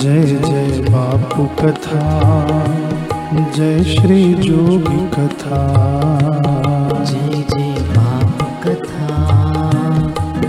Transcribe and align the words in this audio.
जय 0.00 0.24
जय 0.24 0.80
बापू 0.90 1.44
कथा 1.60 2.02
जय 3.56 3.82
श्री 3.84 4.34
जोगी 4.34 5.00
कथा। 5.14 5.58
जय 7.10 7.42
जय 7.50 7.72
बाप 7.96 8.42
कथा 8.66 9.08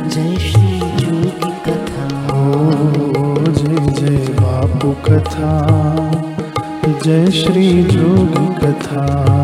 जय 0.07 0.35
श्री 0.37 0.79
जोगी 0.99 1.51
कथा। 1.67 2.07
ओ 2.37 3.35
जय 3.49 3.91
जय 3.99 4.33
बापू 4.33 4.91
कथा 5.09 5.51
जय 7.03 7.31
श्री 7.31 7.83
जोगी 7.83 8.47
कथा 8.55 9.38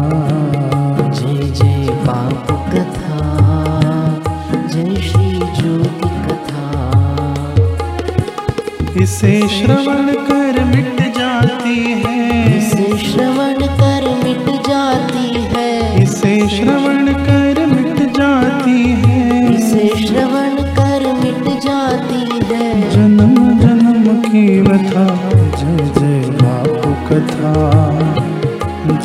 इसे 9.15 9.47
श्रवण 9.47 10.07
कर 10.13 10.63
मिट 10.63 11.15
जाती 11.17 12.03
है। 12.05 12.57
इसे 12.57 12.97
श्रवण 12.97 13.53
कर 13.53 14.21
मिट 14.23 14.67
जाती 14.67 15.43
है। 15.43 16.03
इसे 16.03 16.49
श्रवण 16.49 17.13
कर 17.13 17.65
मिट 17.65 18.13
जाती 18.17 18.83
है। 18.83 19.53
इसे 19.55 20.07
श्रवण 20.07 20.55
कर 20.55 21.13
मिट 21.13 21.61
जाती 21.61 22.53
है। 22.53 22.89
जन्म 22.91 23.59
जन्म 23.59 24.21
की 24.21 24.61
व्यथा 24.61 25.07
जय 25.33 25.77
जय 25.77 26.29
बापू 26.29 26.91
कथा 27.07 27.55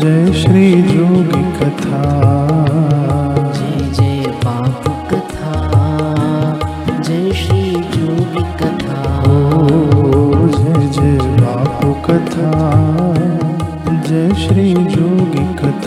जय 0.00 0.32
श्री 0.32 0.82
जोगी 0.82 1.44
कथा। 1.60 2.69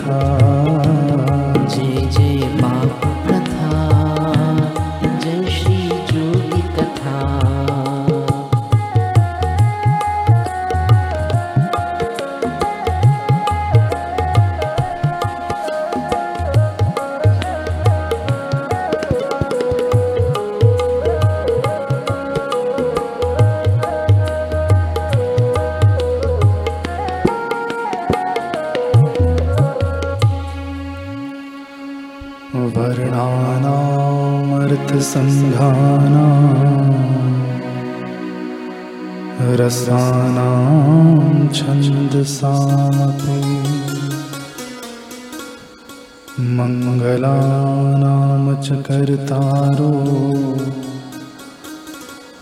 जोगी 0.06 0.73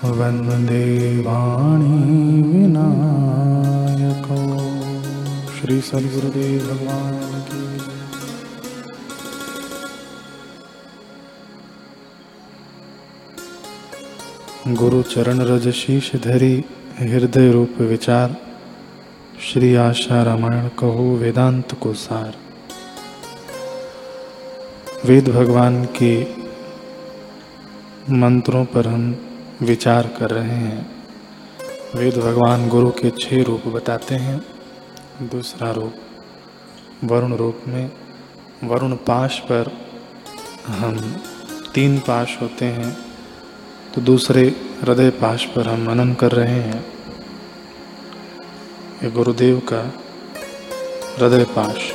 वंदे 0.05 1.21
वाणी 1.21 2.43
विनायको 2.43 4.73
श्री 5.53 5.81
सद्गुरुदेव 5.81 6.61
भगवान 6.61 7.43
की 7.43 7.83
गुरु 14.75 15.03
चरण 15.03 15.41
रज 15.41 15.69
शीश 15.69 16.17
धरी, 16.17 16.65
हृदय 16.99 17.53
रूप 17.53 17.81
विचार। 17.81 18.37
श्री 19.53 19.75
आशा 19.75 20.23
रामायण 20.23 20.69
कहो, 20.69 21.17
वेदांत 21.17 21.81
को 21.81 21.93
सार। 21.93 22.34
वेद 25.05 25.29
भगवान 25.29 25.84
के 25.84 26.27
मंत्रों 28.11 28.65
पर 28.65 28.87
हम 28.87 29.31
विचार 29.62 30.06
कर 30.06 30.31
रहे 30.31 30.49
हैं। 30.49 31.05
वेद 31.95 32.17
भगवान 32.17 32.69
गुरु 32.69 32.91
के 32.91 33.11
छह 33.11 33.43
रूप 33.43 33.67
बताते 33.67 34.15
हैं। 34.15 34.47
दूसरा 35.23 35.71
रूप, 35.71 35.95
वरुण 37.05 37.37
रूप 37.37 37.61
में, 37.69 37.91
वरुण 38.65 38.97
पाश 38.97 39.39
पर 39.39 39.72
हम 40.67 41.22
तीन 41.75 41.99
पाश 41.99 42.39
होते 42.43 42.65
हैं। 42.65 42.97
तो 43.95 44.01
दूसरे 44.01 44.43
हृदय 44.83 45.11
पाश 45.11 45.45
पर 45.45 45.69
हम 45.69 45.87
मनन 45.87 46.15
कर 46.15 46.33
रहे 46.33 46.61
हैं। 46.61 46.87
ये 49.03 49.11
गुरुदेव 49.11 49.62
का 49.72 49.93
हृदय 51.19 51.45
पाश। 51.45 51.93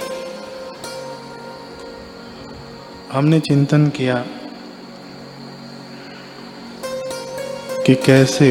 हमने 3.12 3.40
चिंतन 3.40 3.88
किया 3.88 4.26
कि 7.88 7.96
कैसे 7.96 8.48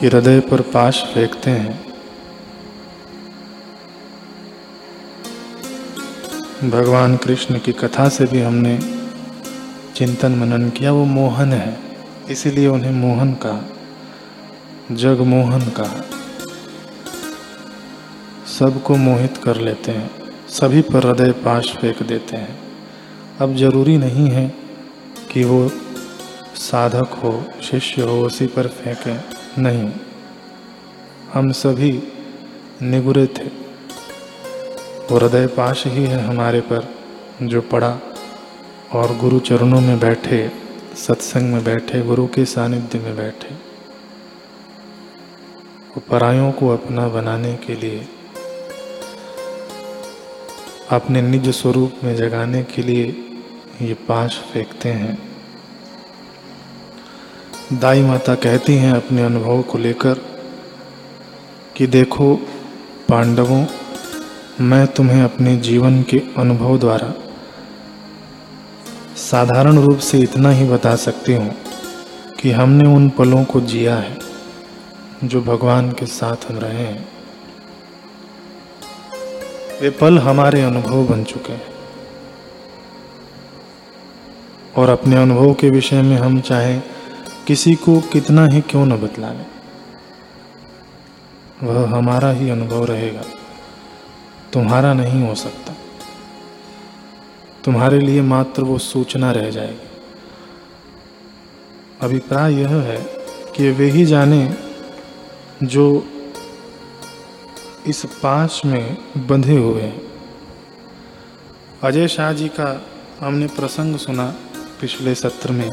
हृदय 0.00 0.40
पर 0.40 0.60
पाश 0.60 1.02
फेंकते 1.04 1.50
हैं। 1.50 1.74
भगवान 6.70 7.16
कृष्ण 7.16 7.58
की 7.58 7.72
कथा 7.72 8.08
से 8.08 8.24
भी 8.24 8.40
हमने 8.40 8.78
चिंतन 9.96 10.32
मनन 10.32 10.68
किया, 10.70 10.92
वो 10.92 11.04
मोहन 11.04 11.52
है। 11.52 11.78
इसीलिए 12.30 12.66
उन्हें 12.66 12.90
मोहन 12.90 13.32
का 13.32 13.54
जग 14.92 15.20
मोहन 15.26 15.68
का 15.70 15.88
सबको 18.48 18.96
मोहित 18.96 19.36
कर 19.36 19.56
लेते 19.56 19.92
हैं, 19.92 20.10
सभी 20.48 20.82
पर 20.82 21.06
हृदय 21.06 21.32
पाश 21.44 21.72
फेंक 21.76 22.02
देते 22.02 22.36
हैं। 22.36 22.58
अब 23.40 23.56
ज़रूरी 23.56 23.96
नहीं 23.98 24.28
है 24.30 24.46
कि 25.32 25.44
वो 25.44 25.70
साधक 26.62 27.14
हो, 27.14 27.44
शिष्य 27.62 28.02
हो, 28.02 28.20
उसी 28.26 28.46
पर 28.46 28.66
फेंके। 28.68 29.16
नहीं, 29.62 29.90
हम 31.32 31.52
सभी 31.52 31.92
निगुरे 32.82 33.26
थे 33.26 33.50
हृदय 35.12 35.46
पाश 35.46 35.86
ही 35.86 36.04
है 36.04 36.18
हमारे 36.24 36.60
पर, 36.60 36.88
जो 37.42 37.60
पड़ा 37.60 37.98
और 38.92 39.16
गुरु 39.16 39.38
चरणों 39.40 39.80
में 39.80 39.98
बैठे, 39.98 40.50
सत्संग 40.96 41.52
में 41.52 41.64
बैठे, 41.64 42.02
गुरु 42.02 42.26
के 42.26 42.44
सानिध्य 42.44 42.98
में 42.98 43.16
बैठे। 43.16 43.54
वो 45.88 46.00
परायों 46.10 46.52
को 46.52 46.68
अपना 46.68 47.08
बनाने 47.08 47.54
के 47.56 47.74
लिए, 47.74 48.06
अपने 50.90 51.22
निज 51.22 51.48
स्वरूप 51.50 52.00
में 52.04 52.14
जगाने 52.16 52.62
के 52.64 52.82
लिए 52.82 53.04
ये 53.82 53.94
पाश 54.08 54.38
फेंकते 54.52 54.88
हैं। 54.88 55.31
दाई 57.72 58.02
माता 58.02 58.34
कहती 58.34 58.74
हैं 58.74 58.92
अपने 58.92 59.22
अनुभव 59.22 59.62
को 59.62 59.78
लेकर 59.78 60.14
कि 61.76 61.86
देखो, 61.86 62.36
पांडवों, 63.08 63.66
मैं 64.60 64.86
तुम्हें 64.86 65.22
अपने 65.22 65.56
जीवन 65.56 66.02
के 66.02 66.22
अनुभव 66.36 66.78
द्वारा 66.78 67.14
साधारण 69.16 69.78
रूप 69.78 69.98
से 69.98 70.18
इतना 70.18 70.50
ही 70.50 70.68
बता 70.68 70.96
सकती 70.96 71.34
हूँ 71.34 71.56
कि 72.40 72.50
हमने 72.50 72.88
उन 72.88 73.08
पलों 73.08 73.44
को 73.44 73.60
जिया 73.60 73.96
है, 73.96 74.18
जो 75.24 75.40
भगवान 75.40 75.92
के 75.92 76.06
साथ 76.06 76.50
हम 76.50 76.58
रहे 76.58 76.86
हैं। 76.86 77.08
वे 79.82 79.90
पल 79.90 80.18
हमारे 80.18 80.62
अनुभव 80.62 81.04
बन 81.04 81.24
चुके 81.24 81.52
हैं। 81.52 81.72
और 84.76 84.88
अपने 84.88 85.16
अनुभव 85.22 85.54
के 85.54 85.70
विषय 85.70 86.02
में 86.02 86.16
हम 86.16 86.40
चाहे 86.40 87.01
किसी 87.46 87.74
को 87.74 88.00
कितना 88.00 88.46
ही 88.46 88.60
क्यों 88.60 88.86
न 88.86 88.96
बतला 88.96 89.32
लें 89.32 89.46
वह 91.62 91.96
हमारा 91.96 92.30
ही 92.30 92.50
अनुभव 92.50 92.84
रहेगा। 92.84 93.22
तुम्हारा 94.52 94.94
नहीं 94.94 95.28
हो 95.28 95.34
सकता। 95.34 95.74
तुम्हारे 97.64 98.00
लिए 98.00 98.22
मात्र 98.22 98.62
वो 98.62 98.78
सूचना 98.78 99.32
रह 99.32 99.50
जाएगी। 99.50 99.88
अभिप्राय 102.00 102.54
यह 102.54 102.68
है 102.68 102.96
कि 103.56 103.70
वे 103.70 103.90
ही 103.90 104.04
जाने 104.04 104.56
जो 105.62 106.06
इस 107.86 108.06
पाश 108.06 108.62
में 108.64 108.96
बंधे 109.26 109.56
हुए 109.56 109.82
हैं। 109.82 110.02
अजय 111.82 112.08
शाह 112.08 112.32
जी 112.32 112.48
का 112.48 112.86
हमने 113.20 113.46
प्रसंग 113.46 113.96
सुना 113.96 114.34
पिछले 114.80 115.14
सत्र 115.14 115.52
में। 115.52 115.70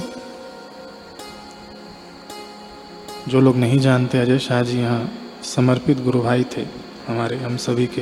जो 3.29 3.39
लोग 3.41 3.57
नहीं 3.57 3.79
जानते 3.79 4.17
अजय 4.17 4.39
शाह 4.39 4.61
जी 4.61 4.77
यहाँ 4.79 5.11
समर्पित 5.43 5.99
गुरु 5.99 6.21
भाई 6.21 6.43
थे 6.57 6.61
हमारे, 7.07 7.37
हम 7.37 7.57
सभी 7.57 7.85
के, 7.87 8.01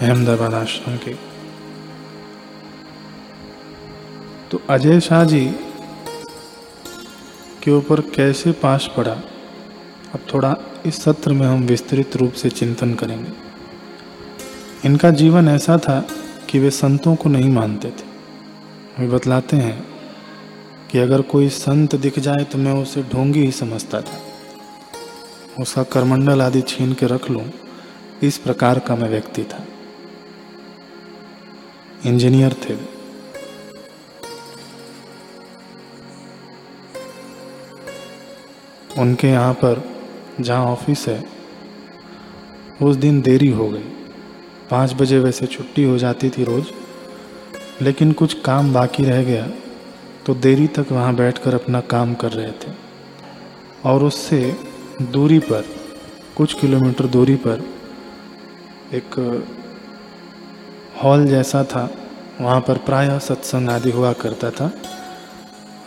अहमदाबाद 0.00 0.54
आश्रम 0.54 0.96
के। 0.96 1.14
तो 4.50 4.60
अजय 4.70 5.00
शाह 5.00 5.24
जी 5.24 5.44
के 7.62 7.70
ऊपर 7.70 8.00
कैसे 8.00 8.52
पाश 8.52 8.86
पड़ा? 8.86 9.12
अब 10.14 10.20
थोड़ा 10.34 10.56
इस 10.86 11.02
सत्र 11.02 11.32
में 11.32 11.46
हम 11.46 11.62
विस्तृत 11.62 12.16
रूप 12.16 12.32
से 12.32 12.50
चिंतन 12.50 12.94
करेंगे। 12.94 13.32
इनका 14.84 15.10
जीवन 15.10 15.48
ऐसा 15.48 15.78
था 15.78 16.06
कि 16.48 16.58
वे 16.58 16.70
संतों 16.70 17.16
को 17.16 17.28
नहीं 17.28 17.50
मानते 17.50 17.88
थे। 17.88 18.04
वे 19.00 19.08
बतलाते 19.08 19.56
हैं 19.56 19.95
कि 20.90 20.98
अगर 20.98 21.22
कोई 21.24 21.48
संत 21.50 21.94
दिख 21.96 22.18
जाए 22.18 22.44
तो 22.44 22.58
मैं 22.58 22.72
उसे 22.72 23.02
ढोंगी 23.12 23.44
ही 23.44 23.52
समझता 23.52 24.00
था। 24.00 24.20
उसका 25.60 25.82
करमंडल 25.82 26.42
आदि 26.42 26.60
छीन 26.62 26.92
के 26.92 27.06
रख 27.06 27.30
लूँ, 27.30 27.44
इस 28.22 28.38
प्रकार 28.38 28.78
का 28.78 28.96
मैं 28.96 29.08
व्यक्ति 29.08 29.42
था। 29.44 29.64
इंजीनियर 32.06 32.52
थे 32.60 32.74
उनके 38.96 39.28
यहाँ 39.28 39.52
पर 39.54 39.82
जहाँ 40.40 40.66
ऑफ़िस 40.66 41.06
है, 41.08 41.22
उस 42.82 42.96
दिन 42.96 43.20
देरी 43.20 43.48
हो 43.48 43.68
गई। 43.68 43.84
पाँच 44.70 44.92
बजे 44.92 45.18
वैसे 45.18 45.46
छुट्टी 45.46 45.84
हो 45.84 45.98
जाती 45.98 46.30
थी 46.30 46.44
रोज़, 46.44 46.70
लेकिन 47.82 48.12
कुछ 48.12 48.40
काम 48.40 48.72
बाकी 48.72 49.04
रह 49.04 49.22
गया। 49.24 49.48
तो 50.26 50.34
देरी 50.34 50.66
तक 50.66 50.86
वहाँ 50.92 51.14
बैठकर 51.14 51.54
अपना 51.54 51.80
काम 51.80 52.14
कर 52.14 52.32
रहे 52.32 52.50
थे। 52.50 52.72
और 53.84 54.04
उससे 54.04 54.56
दूरी 55.02 55.38
पर, 55.38 55.64
कुछ 56.36 56.60
किलोमीटर 56.60 57.06
दूरी 57.06 57.36
पर, 57.36 57.62
एक 58.94 59.14
हॉल 61.02 61.26
जैसा 61.26 61.64
था। 61.64 61.90
वहाँ 62.40 62.60
पर 62.60 62.78
प्रायः 62.78 63.18
सत्संग 63.18 63.68
आदि 63.68 63.90
हुआ 63.90 64.12
करता 64.12 64.50
था, 64.50 64.72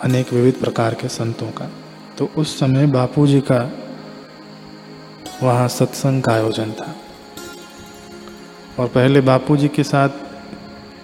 अनेक 0.01 0.33
विविध 0.33 0.53
प्रकार 0.53 0.93
के 0.93 1.07
संतों 1.07 1.47
का। 1.47 1.71
तो 2.17 2.29
उस 2.37 2.59
समय 2.59 2.87
बापू 2.87 3.27
जी 3.27 3.41
का 3.41 3.71
वहाँ 5.43 5.67
सत्संग 5.67 6.23
का 6.23 6.33
आयोजन 6.33 6.71
था। 6.71 6.95
और 8.79 8.87
पहले 8.87 9.21
बापू 9.21 9.57
जी 9.57 9.67
के 9.67 9.83
साथ 9.83 10.09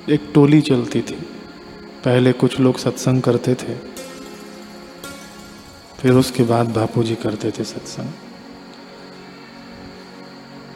एक 0.10 0.32
टोली 0.34 0.62
चलती 0.62 1.02
थी। 1.02 1.35
पहले 2.06 2.32
कुछ 2.32 2.60
लोग 2.60 2.78
सत्संग 2.78 3.22
करते 3.22 3.56
थे। 3.56 3.76
फिर 6.00 6.12
उसके 6.12 6.44
बाद 6.44 6.66
बापू 6.70 7.04
जी 7.04 7.16
करते 7.16 7.52
थे 7.52 7.64
सत्संग। 7.64 8.06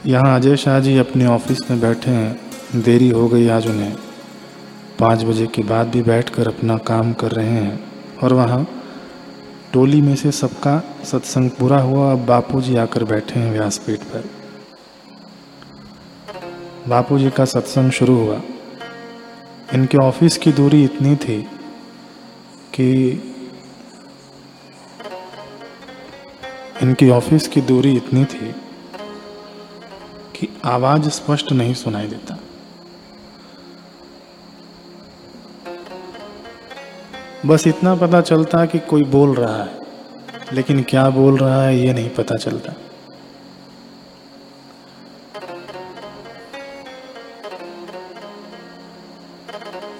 यहाँ 0.06 0.40
अजय 0.40 0.58
शाह 0.58 0.80
जी 0.80 0.98
अपने 0.98 1.26
ऑफ़िस 1.26 1.72
में 1.72 1.80
बैठे 1.80 2.12
हैं। 2.12 2.42
देरी 2.76 3.10
हो 3.10 3.28
गई 3.28 3.48
आज 3.48 3.68
उन्हें। 3.68 3.98
पाँच 5.00 5.24
बजे 5.24 5.48
के 5.48 5.64
बाद 5.64 5.88
भी 5.88 6.02
बैठकर 6.02 6.48
अपना 6.48 6.78
काम 6.78 7.14
कर 7.14 7.31
रहे 7.31 7.50
हैं। 7.50 7.92
और 8.24 8.34
वहाँ 8.34 8.68
टोली 9.74 10.02
में 10.02 10.16
से 10.16 10.31
सबका 10.31 10.84
सत्संग 11.04 11.50
पूरा 11.50 11.81
हुआ। 11.81 12.12
अब 12.12 12.26
बापू 12.26 12.62
जी 12.62 12.76
आकर 12.76 13.04
बैठे 13.04 13.40
हैं 13.40 13.52
व्यासपीठ 13.52 14.00
पर। 14.00 14.30
बापू 16.88 17.20
जी 17.20 17.30
का 17.30 17.46
सत्संग 17.46 17.92
शुरू 17.92 18.16
हुआ। 18.16 18.42
इनके 19.74 19.98
ऑफ़िस 19.98 20.38
की 20.38 20.51
दूरी 20.51 20.83
इतनी 20.83 21.16
थी 21.16 21.42
कि 22.74 22.89
इनकी 26.81 27.10
ऑफ़िस 27.10 27.48
की 27.48 27.62
दूरी 27.62 27.95
इतनी 27.98 28.25
थी 28.25 28.51
कि 30.36 30.48
आवाज़ 30.66 31.10
स्पष्ट 31.10 31.51
नहीं 31.51 31.74
सुनाई 31.74 32.07
देता। 32.07 32.38
बस 37.45 37.68
इतना 37.68 37.95
पता 37.95 38.21
चलता 38.21 38.66
कि 38.66 38.80
कोई 38.80 39.04
बोल 39.04 39.36
रहा 39.36 39.63
है, 39.63 39.80
लेकिन 40.54 40.83
क्या 40.83 41.10
बोल 41.10 41.38
रहा 41.38 41.63
है 41.63 41.77
ये 41.77 41.94
नहीं 41.94 42.10
पता 42.10 42.36
चलता। 42.36 42.74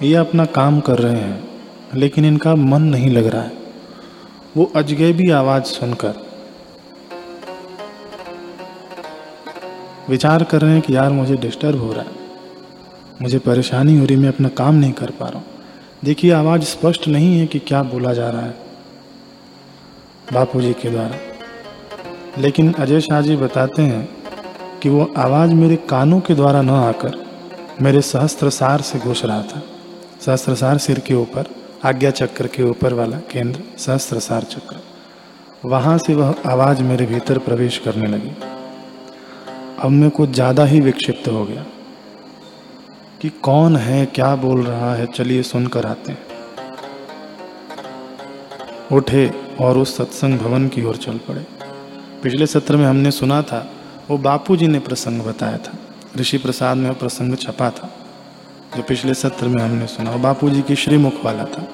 ये 0.02 0.14
अपना 0.14 0.44
काम 0.44 0.80
कर 0.80 0.98
रहे 0.98 1.16
हैं, 1.16 1.48
लेकिन 1.94 2.24
इनका 2.24 2.54
मन 2.54 2.82
नहीं 2.82 3.10
लग 3.10 3.26
रहा 3.26 3.42
है। 3.42 3.52
वो 4.56 4.72
अजगैबी 4.76 5.30
आवाज़ 5.30 5.62
सुनकर 5.62 6.14
विचार 10.08 10.44
कर 10.44 10.60
रहे 10.60 10.72
हैं 10.72 10.82
कि 10.82 10.96
यार 10.96 11.10
मुझे 11.10 11.36
डिस्टर्ब 11.36 11.80
हो 11.80 11.92
रहा 11.92 12.02
है। 12.02 12.18
मुझे 13.22 13.38
परेशानी 13.38 13.98
हो 13.98 14.04
रही 14.04 14.16
मैं 14.16 14.28
अपना 14.28 14.48
काम 14.48 14.74
नहीं 14.74 14.92
कर 14.92 15.10
पा 15.10 15.28
रहा 15.28 15.38
हूँ। 15.38 15.46
देखिए, 16.04 16.30
आवाज़ 16.32 16.62
स्पष्ट 16.62 17.08
नहीं 17.08 17.38
है 17.40 17.46
कि 17.46 17.58
क्या 17.58 17.82
बोला 17.82 18.12
जा 18.14 18.30
रहा 18.30 18.42
है 18.42 18.54
बापू 20.32 20.60
जी 20.60 20.72
के 20.72 20.90
द्वारा। 20.90 21.16
लेकिन 22.38 22.72
अजय 22.72 23.00
शाह 23.00 23.20
जी 23.20 23.36
बताते 23.36 23.82
हैं 23.82 24.08
कि 24.82 24.88
वो 24.88 25.12
आवाज़ 25.16 25.54
मेरे 25.54 25.76
कानों 25.76 26.20
के 26.20 26.34
द्वारा 26.34 26.62
न 26.62 26.70
आकर 26.70 27.24
मेरे 27.82 28.00
सहस्त्र 28.00 28.50
सार 28.50 28.80
से 28.80 28.98
घुस 28.98 29.24
रहा 29.24 29.42
था। 29.42 29.62
सहस्त्रसार 30.26 30.78
सिर 30.78 30.98
के 30.98 31.14
ऊपर, 31.14 31.44
आज्ञा 31.84 32.10
चक्र 32.10 32.46
के 32.46 32.62
ऊपर 32.62 32.92
वाला 32.92 33.18
केंद्र, 33.18 33.60
सहस्त्रसार 33.78 34.42
चक्र। 34.42 34.76
वहाँ 35.64 35.98
से 35.98 36.14
वह 36.14 36.34
आवाज़ 36.46 36.82
मेरे 36.82 37.06
भीतर 37.06 37.38
प्रवेश 37.38 37.78
करने 37.78 38.06
लगी। 38.06 38.30
अब 39.78 39.90
मैं 39.90 40.10
कुछ 40.10 40.30
ज़्यादा 40.30 40.64
ही 40.64 40.80
विक्षिप्त 40.80 41.28
हो 41.28 41.44
गया 41.44 41.64
कि 43.20 43.28
कौन 43.28 43.76
है, 43.76 44.06
क्या 44.06 44.36
बोल 44.36 44.62
रहा 44.62 44.94
है, 44.94 45.06
चलिए 45.06 45.42
सुनकर 45.42 45.86
आते 45.86 46.12
हैं। 46.12 46.28
उठे 48.92 49.30
और 49.60 49.78
उस 49.78 49.96
सत्संग 49.96 50.38
भवन 50.38 50.68
की 50.68 50.84
ओर 50.84 50.96
चल 50.96 51.18
पड़े। 51.18 51.46
पिछले 52.22 52.46
सत्र 52.46 52.76
में 52.76 52.86
हमने 52.86 53.10
सुना 53.10 53.42
था, 53.42 53.66
वो 54.10 54.18
बापू 54.18 54.56
जी 54.56 54.66
ने 54.66 54.78
प्रसंग 54.78 55.22
बताया 55.22 55.56
था। 55.56 55.78
ऋषि 56.16 56.38
प्रसाद 56.38 56.76
में 56.76 56.94
प्रसंग 56.94 57.36
छपा 57.36 57.70
था। 57.70 57.90
जो 58.76 58.82
पिछले 58.82 59.14
सत्र 59.14 59.46
में 59.48 59.60
हमने 59.62 59.86
सुना 59.86 60.16
बापू 60.18 60.50
जी 60.50 60.62
की 60.62 60.74
श्रीमुख 60.76 61.24
वाला 61.24 61.44
था। 61.44 61.66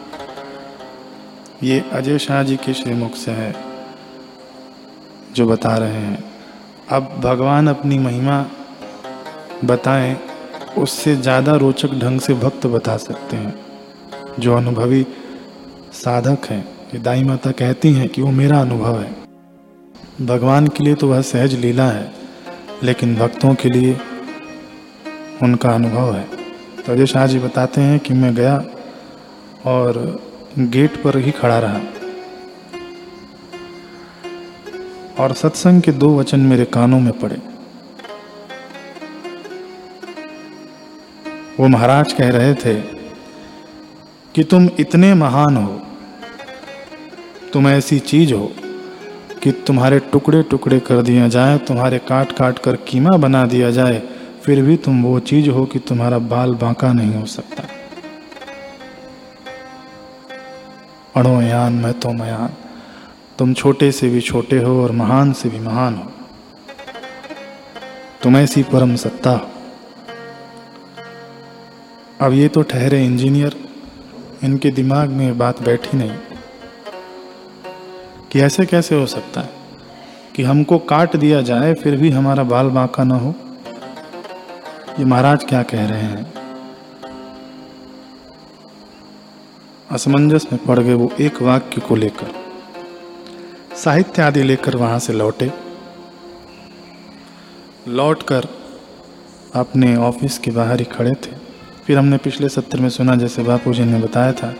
ये 1.62 1.78
अजय 1.92 2.18
शाह 2.18 2.42
जी 2.42 2.56
के 2.56 2.72
श्रीमुख 2.74 3.14
से 3.14 3.30
है, 3.30 3.54
जो 5.34 5.46
बता 5.46 5.76
रहे 5.76 6.00
हैं। 6.00 6.22
अब 6.90 7.20
भगवान 7.24 7.68
अपनी 7.68 7.98
महिमा 7.98 8.44
बताएँ, 9.64 10.16
उससे 10.78 11.14
ज़्यादा 11.16 11.54
रोचक 11.56 11.94
ढंग 11.94 12.20
से 12.20 12.34
भक्त 12.36 12.66
बता 12.66 12.96
सकते 12.98 13.36
हैं, 13.36 13.54
जो 14.40 14.56
अनुभवी 14.56 15.04
साधक 15.94 16.46
हैं। 16.50 16.64
ये 16.94 16.98
दाई 17.00 17.24
माता 17.24 17.50
कहती 17.52 17.92
हैं 17.92 18.08
कि 18.08 18.22
वो 18.22 18.30
मेरा 18.32 18.60
अनुभव 18.60 19.00
है। 19.00 19.14
भगवान 20.26 20.66
के 20.68 20.84
लिए 20.84 20.94
तो 20.94 21.08
वह 21.08 21.20
सहज 21.22 21.54
लीला 21.56 21.88
है, 21.90 22.10
लेकिन 22.82 23.14
भक्तों 23.16 23.54
के 23.54 23.70
लिए 23.70 23.96
उनका 25.42 25.70
अनुभव 25.70 26.14
है। 26.14 26.24
तो 26.86 26.92
अजय 26.92 27.06
शाह 27.06 27.26
जी 27.26 27.38
बताते 27.38 27.80
हैं 27.80 27.98
कि 27.98 28.14
मैं 28.14 28.34
गया 28.34 28.54
और 29.66 29.96
गेट 30.58 31.02
पर 31.02 31.16
ही 31.18 31.30
खड़ा 31.30 31.58
रहा। 31.58 31.80
और 35.18 35.32
सत्संग 35.32 35.82
के 35.82 35.92
दो 35.92 36.14
वचन 36.18 36.40
मेरे 36.40 36.64
कानों 36.64 37.00
में 37.00 37.12
पड़े। 37.18 37.36
वो 41.60 41.68
महाराज 41.68 42.12
कह 42.12 42.30
रहे 42.30 42.54
थे 42.54 42.74
कि 44.34 44.44
तुम 44.44 44.68
इतने 44.78 45.14
महान 45.14 45.56
हो, 45.56 45.80
तुम 47.52 47.68
ऐसी 47.68 47.98
चीज़ 47.98 48.34
हो 48.34 48.50
कि 49.42 49.52
तुम्हारे 49.66 49.98
टुकड़े 50.12 50.42
टुकड़े 50.42 50.78
कर 50.80 51.02
दिया 51.02 51.28
जाए, 51.28 51.58
तुम्हारे 51.58 51.98
काट 51.98 52.32
काट 52.32 52.58
कर 52.58 52.76
कीमा 52.88 53.16
बना 53.18 53.46
दिया 53.46 53.70
जाए 53.70 54.02
फिर 54.46 54.62
भी 54.62 54.76
तुम 54.76 55.02
वो 55.02 55.20
चीज़ 55.20 55.50
हो 55.50 55.66
कि 55.66 55.78
तुम्हारा 55.78 56.18
बाल 56.18 56.54
बांका 56.54 56.92
नहीं 56.92 57.14
हो 57.14 57.26
सकता। 57.26 57.62
अणोयान 61.16 61.72
मैं 61.72 62.00
तो 62.00 62.12
मयान। 62.12 62.50
तुम 63.38 63.54
छोटे 63.54 63.92
से 63.92 64.08
भी 64.08 64.20
छोटे 64.20 64.58
हो 64.58 64.82
और 64.82 64.92
महान 64.92 65.32
से 65.32 65.48
भी 65.48 65.58
महान 65.58 65.94
हो। 65.94 66.12
तुम 68.22 68.36
ऐसी 68.36 68.62
परम 68.62 68.96
सत्ता 68.96 69.30
हो। 69.30 69.50
अब 72.20 72.32
ये 72.32 72.48
तो 72.48 72.62
ठहरे 72.62 73.04
इंजीनियर, 73.04 73.56
इनके 74.44 74.70
दिमाग 74.70 75.08
में 75.08 75.38
बात 75.38 75.62
बैठी 75.62 75.96
नहीं। 75.96 76.18
कि 78.32 78.40
ऐसे 78.40 78.66
कैसे 78.66 78.94
हो 78.94 79.06
सकता 79.06 79.40
है 79.40 79.50
कि 80.36 80.42
हमको 80.42 80.78
काट 80.78 81.16
दिया 81.16 81.42
जाए, 81.42 81.74
फिर 81.74 81.96
भी 81.96 82.10
हमारा 82.10 82.42
बाल 82.42 82.68
बांका 82.68 83.04
ना 83.04 83.14
हो? 83.14 83.34
ये 84.98 85.04
महाराज 85.04 85.44
क्या 85.44 85.62
कह 85.62 85.86
रहे 85.86 86.00
हैं? 86.00 86.32
असमंजस 89.90 90.46
में 90.52 90.64
पड़ 90.64 90.78
गए 90.78 90.94
वो 90.94 91.12
एक 91.20 91.42
वाक्य 91.42 91.80
को 91.80 91.96
लेकर। 91.96 92.26
साहित्य 93.76 94.22
आदि 94.22 94.42
लेकर 94.42 94.76
वहाँ 94.76 94.98
से 94.98 95.12
लौटे। 95.12 95.52
लौटकर 97.88 98.44
अपने 99.54 99.96
ऑफ़िस 99.96 100.38
के 100.38 100.50
बाहर 100.50 100.78
ही 100.78 100.84
खड़े 100.84 101.12
थे। 101.12 101.30
फिर 101.86 101.98
हमने 101.98 102.16
पिछले 102.16 102.48
सत्र 102.48 102.80
में 102.80 102.88
सुना, 102.88 103.16
जैसे 103.16 103.42
बापूजी 103.42 103.84
ने 103.84 103.98
बताया 103.98 104.32
था, 104.32 104.54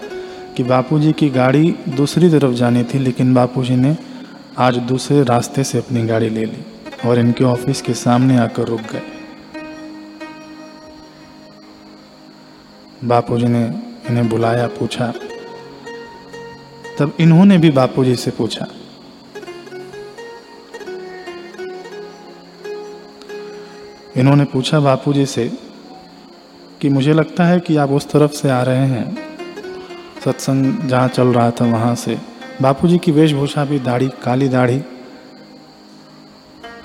कि 0.57 0.63
बापूजी 0.63 1.13
की 1.13 1.31
गाड़ी 1.31 1.77
दूसरी 1.89 2.31
तरफ़ 2.31 2.53
जानी 2.53 2.85
थी, 2.85 2.99
लेकिन 2.99 3.35
बापूजी 3.35 3.77
ने 3.77 3.97
आज 4.59 4.77
दूसरे 4.77 5.23
रास्ते 5.23 5.65
से 5.65 5.79
अपनी 5.79 6.07
गाड़ी 6.07 6.29
ले 6.29 6.45
ली 6.45 6.67
और 7.09 7.19
इनके 7.19 7.45
ऑफ़िस 7.45 7.83
के 7.83 7.95
सामने 7.95 8.37
आकर 8.37 8.63
रुक 8.63 8.81
गए। 8.81 9.16
बापूजी 13.05 13.47
ने 13.47 13.65
इन्हें 14.11 14.29
बुलाया, 14.29 14.67
पूछा। 14.69 15.13
तब 16.99 17.13
इन्होंने 17.21 17.59
भी 17.59 17.71
बापूजी 17.71 18.15
से 18.17 18.31
पूछा, 18.31 18.67
इन्होंने 24.17 24.45
पूछा 24.45 24.81
बापूजी 24.81 25.27
से 25.27 25.49
कि 26.81 26.89
मुझे 26.89 27.13
लगता 27.13 27.45
है 27.45 27.61
कि 27.61 27.77
आप 27.77 27.91
उस 27.91 28.11
तरफ़ 28.11 28.33
से 28.33 28.51
आ 28.51 28.63
रहे 28.63 28.87
हैं। 28.87 29.17
सत्संग 30.25 30.89
जहाँ 30.89 31.09
चल 31.09 31.29
रहा 31.29 31.51
था 31.51 31.65
वहाँ 31.65 31.95
से। 31.95 32.19
बापूजी 32.63 32.99
की 32.99 33.13
वेशभूषा 33.13 33.65
भी 33.65 33.79
दाढ़ी, 33.79 34.09
काली 34.25 34.49
दाढ़ी, 34.49 34.81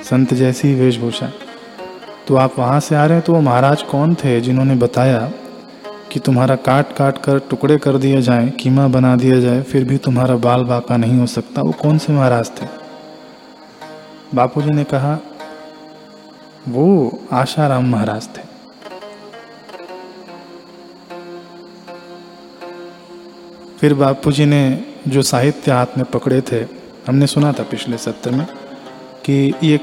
संत 0.04 0.34
जैसी 0.34 0.74
वेशभूषा। 0.76 1.32
तो 2.28 2.36
आप 2.36 2.60
वहाँ 2.60 2.80
से 2.80 2.96
आ 2.96 3.06
रहे 3.06 3.18
हैं 3.18 3.26
तो 3.26 3.34
वो 3.34 3.42
महाराज 3.42 3.82
कौन 3.84 4.16
थे 4.16 4.40
जिन्होंने 4.42 4.76
बताया 4.76 5.32
कि 6.12 6.20
तुम्हारा 6.20 6.56
काट 6.56 6.96
काट 6.96 7.18
कर 7.18 7.40
टुकड़े 7.40 7.78
कर 7.78 7.98
दिया 7.98 8.20
जाए, 8.22 8.50
कीमा 8.50 8.88
बना 8.88 9.16
दिया 9.16 9.40
जाए, 9.40 9.62
फिर 9.62 9.84
भी 9.86 9.98
तुम्हारा 9.98 10.36
बाल 10.36 10.64
बाका 10.64 10.98
नहीं 10.98 11.20
हो 11.20 11.26
सकता। 11.28 11.62
वो 11.62 11.72
कौन 11.72 11.98
से 11.98 12.14
महाराज 12.14 12.52
थे? 12.62 12.66
बापूजी 14.36 14.70
ने 14.70 14.84
कहा, 14.84 15.20
वो 16.70 17.20
आशाराम 17.32 17.90
महाराज 17.90 18.28
थे। 18.28 18.42
फिर 23.80 23.94
बापूजी 23.94 24.46
ने 24.46 24.86
जो 25.08 25.22
साहित्य 25.22 25.72
हाथ 25.72 25.98
में 25.98 26.06
पकड़े 26.06 26.42
थे, 26.42 26.62
हमने 27.08 27.28
सुना 27.28 27.52
था 27.54 27.64
पिछले 27.64 27.98
सत्र 27.98 28.32
में 28.32 28.46
कि 29.26 29.54
ये 29.64 29.80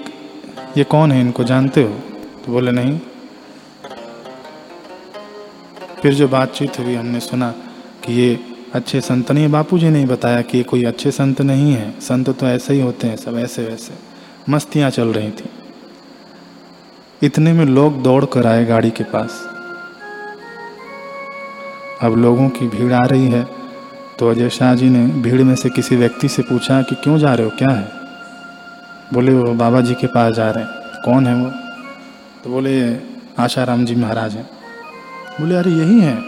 ये 0.77 0.85
कौन 0.85 1.13
है, 1.13 1.21
इनको 1.21 1.45
जानते 1.45 1.83
हो? 1.83 1.95
तो 2.47 2.53
बोले, 2.53 2.71
नहीं 2.71 3.01
फिर 6.03 6.15
जो 6.15 6.29
बातचीत 6.29 6.79
हुई, 6.79 6.95
हमने 6.95 7.21
सुना 7.21 7.51
कि 8.05 8.13
ये 8.13 8.39
अच्छे 8.75 9.01
संत 9.01 9.31
नहीं 9.33 9.49
बापू 9.49 9.79
जी 9.79 9.89
ने 9.89 10.05
बताया 10.07 10.41
कि 10.43 10.59
ये 10.59 10.65
कोई 10.65 10.85
अच्छे 10.85 11.11
संत 11.11 11.41
नहीं 11.41 11.73
है। 11.73 11.91
संत 12.01 12.31
तो 12.31 12.47
ऐसे 12.47 12.75
ही 12.75 12.81
होते 12.81 13.07
हैं, 13.07 13.17
सब 13.17 13.39
ऐसे 13.39 13.65
वैसे। 13.65 13.95
मस्तियाँ 14.49 14.91
चल 14.91 15.09
रही 15.09 15.31
थी। 15.31 15.51
इतने 17.23 17.53
में 17.53 17.65
लोग 17.67 18.03
दौड़ 18.03 18.25
कर 18.25 18.47
आए 18.47 18.65
गाड़ी 18.65 18.91
के 18.91 19.05
पास। 19.05 19.43
अब 22.03 22.17
लोगों 22.17 22.49
की 22.49 22.67
भीड़ 22.69 22.93
आ 22.93 23.05
रही 23.05 23.27
है 23.27 23.47
तो 24.19 24.29
अजय 24.31 24.49
शाह 24.51 24.75
जी 24.75 24.89
ने 24.91 25.07
भीड़ 25.23 25.43
में 25.43 25.55
से 25.55 25.69
किसी 25.71 25.97
व्यक्ति 25.97 26.29
से 26.29 26.43
पूछा 26.43 26.83
कि 26.83 26.95
क्यों 26.95 27.19
जा 27.19 27.35
रहे 27.35 27.45
हो, 27.45 27.53
क्या 27.59 27.75
है? 27.75 27.89
बोले, 29.15 29.33
वो 29.33 29.53
बाबा 29.55 29.81
जी 29.81 29.95
के 29.95 30.07
पास 30.07 30.35
जा 30.35 30.51
रहे 30.51 30.65
हैं। 30.65 31.03
कौन 31.05 31.27
है 31.27 31.35
वो? 31.35 31.51
तो 32.45 32.51
बोले, 32.51 32.97
आशाराम 33.39 33.85
जी 33.85 33.95
महाराज 33.95 34.35
हैं। 34.35 34.58
बोले, 35.41 35.55
अरे, 35.55 35.71
यही 35.71 36.01
है। 36.01 36.23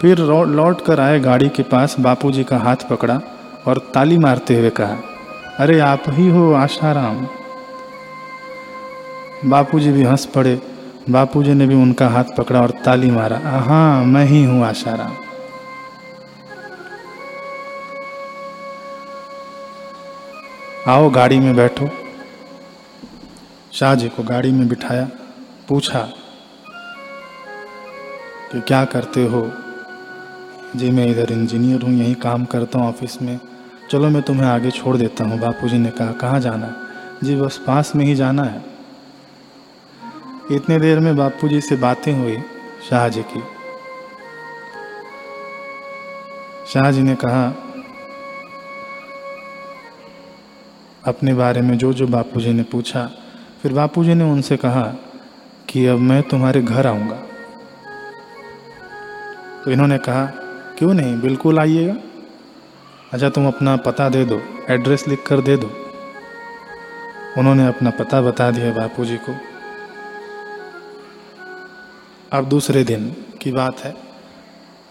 फिर 0.00 0.18
लौट 0.46 0.84
कर 0.84 1.00
आए 1.00 1.20
गाड़ी 1.20 1.48
के 1.48 1.62
पास, 1.62 1.96
बापूजी 2.00 2.44
का 2.44 2.58
हाथ 2.58 2.76
पकड़ा 2.90 3.20
और 3.66 3.90
ताली 3.94 4.18
मारते 4.18 4.58
हुए 4.58 4.70
कहा, 4.70 4.96
अरे, 5.58 5.80
आप 5.80 6.02
ही 6.08 6.28
हो, 6.28 6.52
आशाराम। 6.52 7.26
बापूजी 9.50 9.92
भी 9.92 10.02
हंस 10.02 10.26
पड़े। 10.26 10.62
बापूजी 11.10 11.54
ने 11.54 11.66
भी 11.66 11.74
उनका 11.74 12.08
हाथ 12.08 12.24
पकड़ा 12.38 12.60
और 12.60 12.70
ताली 12.70 13.10
मारा। 13.10 13.40
हाँ 13.44 14.04
मैं 14.04 14.24
ही 14.24 14.44
हूँ, 14.44 14.66
आशाराम। 14.66 15.16
आओ, 20.92 21.10
गाड़ी 21.10 21.38
में 21.38 21.56
बैठो। 21.56 21.90
शाहजी 23.72 24.08
को 24.08 24.22
गाड़ी 24.22 24.52
में 24.52 24.68
बिठाया, 24.68 25.08
पूछा 25.68 26.08
कि 28.52 28.60
क्या 28.60 28.84
करते 28.84 29.26
हो? 29.26 29.52
जी, 30.76 30.90
मैं 30.90 31.06
इधर 31.06 31.32
इंजीनियर 31.32 31.82
हूँ, 31.82 31.92
यहीं 31.92 32.14
काम 32.14 32.44
करता 32.44 32.78
हूँ 32.78 32.88
ऑफ़िस 32.88 33.22
में। 33.22 33.40
चलो, 33.90 34.08
मैं 34.10 34.22
तुम्हें 34.22 34.46
आगे 34.46 34.70
छोड़ 34.70 34.96
देता 34.96 35.24
हूँ, 35.24 35.38
बापूजी 35.38 35.78
ने 35.78 35.90
कहा। 35.90 36.12
कहाँ 36.12 36.40
जाना 36.40 36.66
है? 36.66 36.74
जी, 37.24 37.36
बस 37.36 37.60
पास 37.66 37.96
में 37.96 38.04
ही 38.04 38.14
जाना 38.14 38.42
है। 38.42 38.64
इतने 40.52 40.78
देर 40.78 41.00
में 41.00 41.16
बापूजी 41.16 41.60
से 41.60 41.76
बातें 41.76 42.12
हुई 42.14 42.36
शाहजी 42.90 43.22
की। 43.22 43.42
शाहजी 46.66 47.02
ने 47.02 47.14
कहा, 47.14 47.56
अपने 51.04 51.34
बारे 51.34 51.60
में 51.60 51.78
जो 51.78 51.92
जो 51.92 52.06
बापूजी 52.06 52.52
ने 52.52 52.62
पूछा, 52.62 53.10
फिर 53.62 53.72
बापूजी 53.72 54.14
ने 54.14 54.24
उनसे 54.24 54.56
कहा 54.56 54.94
कि 55.68 55.86
अब 55.86 55.98
मैं 55.98 56.22
तुम्हारे 56.22 56.62
घर 56.62 56.86
आऊँगा। 56.86 57.18
तो 59.64 59.70
इन्होंने 59.70 59.98
कहा, 59.98 60.26
क्यों 60.78 60.94
नहीं? 60.94 61.20
बिल्कुल 61.20 61.58
आइएगा। 61.58 61.96
अच्छा 63.12 63.28
तुम 63.28 63.46
अपना 63.46 63.76
पता 63.76 64.08
दे 64.08 64.24
दो, 64.24 64.42
एड्रेस 64.70 65.08
लिख 65.08 65.26
कर 65.26 65.40
दे 65.40 65.56
दो। 65.56 65.70
उन्होंने 67.38 67.66
अपना 67.66 67.90
पता 67.90 68.20
बता 68.20 68.50
दिया 68.50 68.72
बापूजी 68.72 69.16
को। 69.16 69.36
अब 72.32 72.44
दूसरे 72.44 72.84
दिन 72.84 73.16
की 73.40 73.52
बात 73.52 73.80
है। 73.80 73.96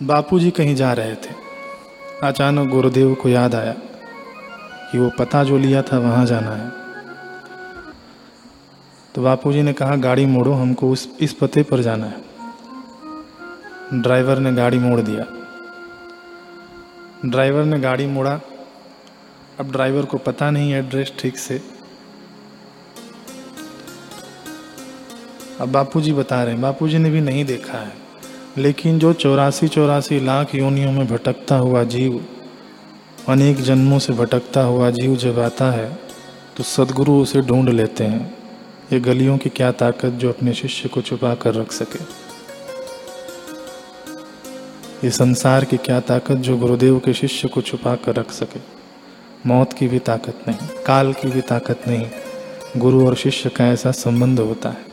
बापूजी 0.04 0.51
कहीं 0.51 0.75
जा 0.75 0.94
रहे 0.94 1.16
थे। 1.16 1.34
अचानक 2.24 2.70
गुरुदेव 2.70 3.13
को 3.13 3.30
याद 3.30 3.56
आया 3.56 3.75
कि 4.92 5.00
वो 5.00 5.12
पता 5.20 5.44
जो 5.44 5.58
लिया 5.58 5.82
था 5.82 6.00
वहाँ 6.00 6.25
जाना 6.25 6.51
है। 6.51 6.72
तो 9.16 9.24
बापूजी 9.24 9.62
ने 9.62 9.74
कहा, 9.74 9.96
गाड़ी 9.96 10.25
मोड़ो, 10.25 10.54
हमको 10.54 10.92
उस, 10.92 11.18
इस 11.20 11.34
पते 11.34 11.63
पर 11.63 11.82
जाना 11.82 12.06
है। 12.06 12.31
ड्राइवर 13.94 14.40
ने 14.40 14.52
गाड़ी 14.54 14.78
मोड़ 14.80 15.00
दिया। 15.02 15.26
ड्राइवर 17.26 17.64
ने 17.64 17.80
गाड़ी 17.80 18.06
मोड़ा। 18.06 18.40
अब 19.60 19.72
ड्राइवर 19.72 20.06
को 20.06 20.18
पता 20.18 20.50
नहीं 20.52 20.74
एड्रेस 20.74 21.12
ठीक 21.20 21.38
से। 21.38 21.62
अब 25.62 25.72
बापूजी 25.72 26.14
बता 26.14 26.44
रहे 26.44 26.54
हैं, 26.54 26.62
बापूजी 26.62 26.98
ने 26.98 27.10
भी 27.10 27.22
नहीं 27.22 27.44
देखा 27.46 27.78
है। 27.78 27.94
लेकिन 28.58 29.00
जो 29.00 29.14
चौरासी 29.14 29.68
चौरासी 29.68 30.20
लाख 30.20 30.56
योनियों 30.56 30.92
में 30.92 31.08
भटकता 31.08 31.56
हुआ 31.56 31.84
जीव, 31.84 32.26
अनेक 33.30 33.62
जन्मों 33.62 34.00
से 34.00 34.14
भटकता 34.14 34.62
हुआ 34.62 34.90
जीव 34.92 35.16
जब 35.16 35.40
आता 35.40 35.72
है 35.72 36.00
तो 36.58 36.64
सदगुरु 36.64 37.22
उसे 37.22 37.42
ढूंढ 37.42 37.70
लेते 37.70 38.04
हैं। 38.04 38.38
ये 38.94 39.00
गलियों 39.00 39.38
की 39.38 39.50
क्या 39.50 39.72
ताकत 39.72 40.10
जो 40.14 40.30
अपने 40.30 40.54
शिष्य 40.54 40.90
को 40.90 41.02
छुपा 41.02 41.36
कर 41.36 41.54
रख 41.54 41.72
सके। 41.72 42.31
ये 45.03 45.10
संसार 45.10 45.65
की 45.65 45.77
क्या 45.77 46.00
ताकत 46.00 46.36
जो 46.38 46.55
गुरुदेव 46.58 46.98
के 47.00 47.13
शिष्य 47.13 47.48
को 47.48 47.62
छुपा 47.62 47.96
कर 47.96 48.15
रख 48.15 48.31
सके? 48.31 48.60
मौत 49.46 49.74
की 49.74 49.88
भी 49.88 50.00
ताकत 50.00 50.43
नहीं, 50.48 50.67
काल 50.86 51.13
की 51.13 51.27
भी 51.27 51.41
ताकत 51.41 51.88
नहीं, 51.88 52.05
गुरु 52.77 53.05
और 53.08 53.15
शिष्य 53.15 53.50
का 53.50 53.65
ऐसा 53.67 53.91
संबंध 53.91 54.39
होता 54.39 54.70
है। 54.70 54.89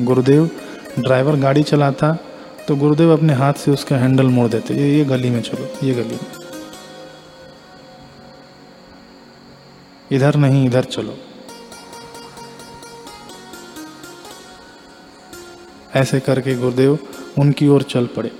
गुरुदेव 0.00 0.50
ड्राइवर 0.98 1.36
गाड़ी 1.36 1.62
चलाता 1.62 2.12
तो 2.68 2.76
गुरुदेव 2.76 3.12
अपने 3.12 3.32
हाथ 3.32 3.52
से 3.54 3.70
उसका 3.70 3.96
हैंडल 3.96 4.26
मोड़ 4.28 4.48
देते, 4.48 4.74
ये 4.74 4.96
ये 4.98 5.04
गली 5.04 5.30
में 5.30 5.40
चलो, 5.42 5.68
ये 5.82 5.94
गली 5.94 6.14
में। 6.14 6.18
इधर 10.12 10.36
नहीं, 10.36 10.66
इधर 10.66 10.84
चलो। 10.84 11.16
ऐसे 15.96 16.20
करके 16.20 16.54
गुरुदेव 16.54 16.98
उनकी 17.38 17.68
ओर 17.68 17.82
चल 17.82 18.06
पड़े। 18.06 18.32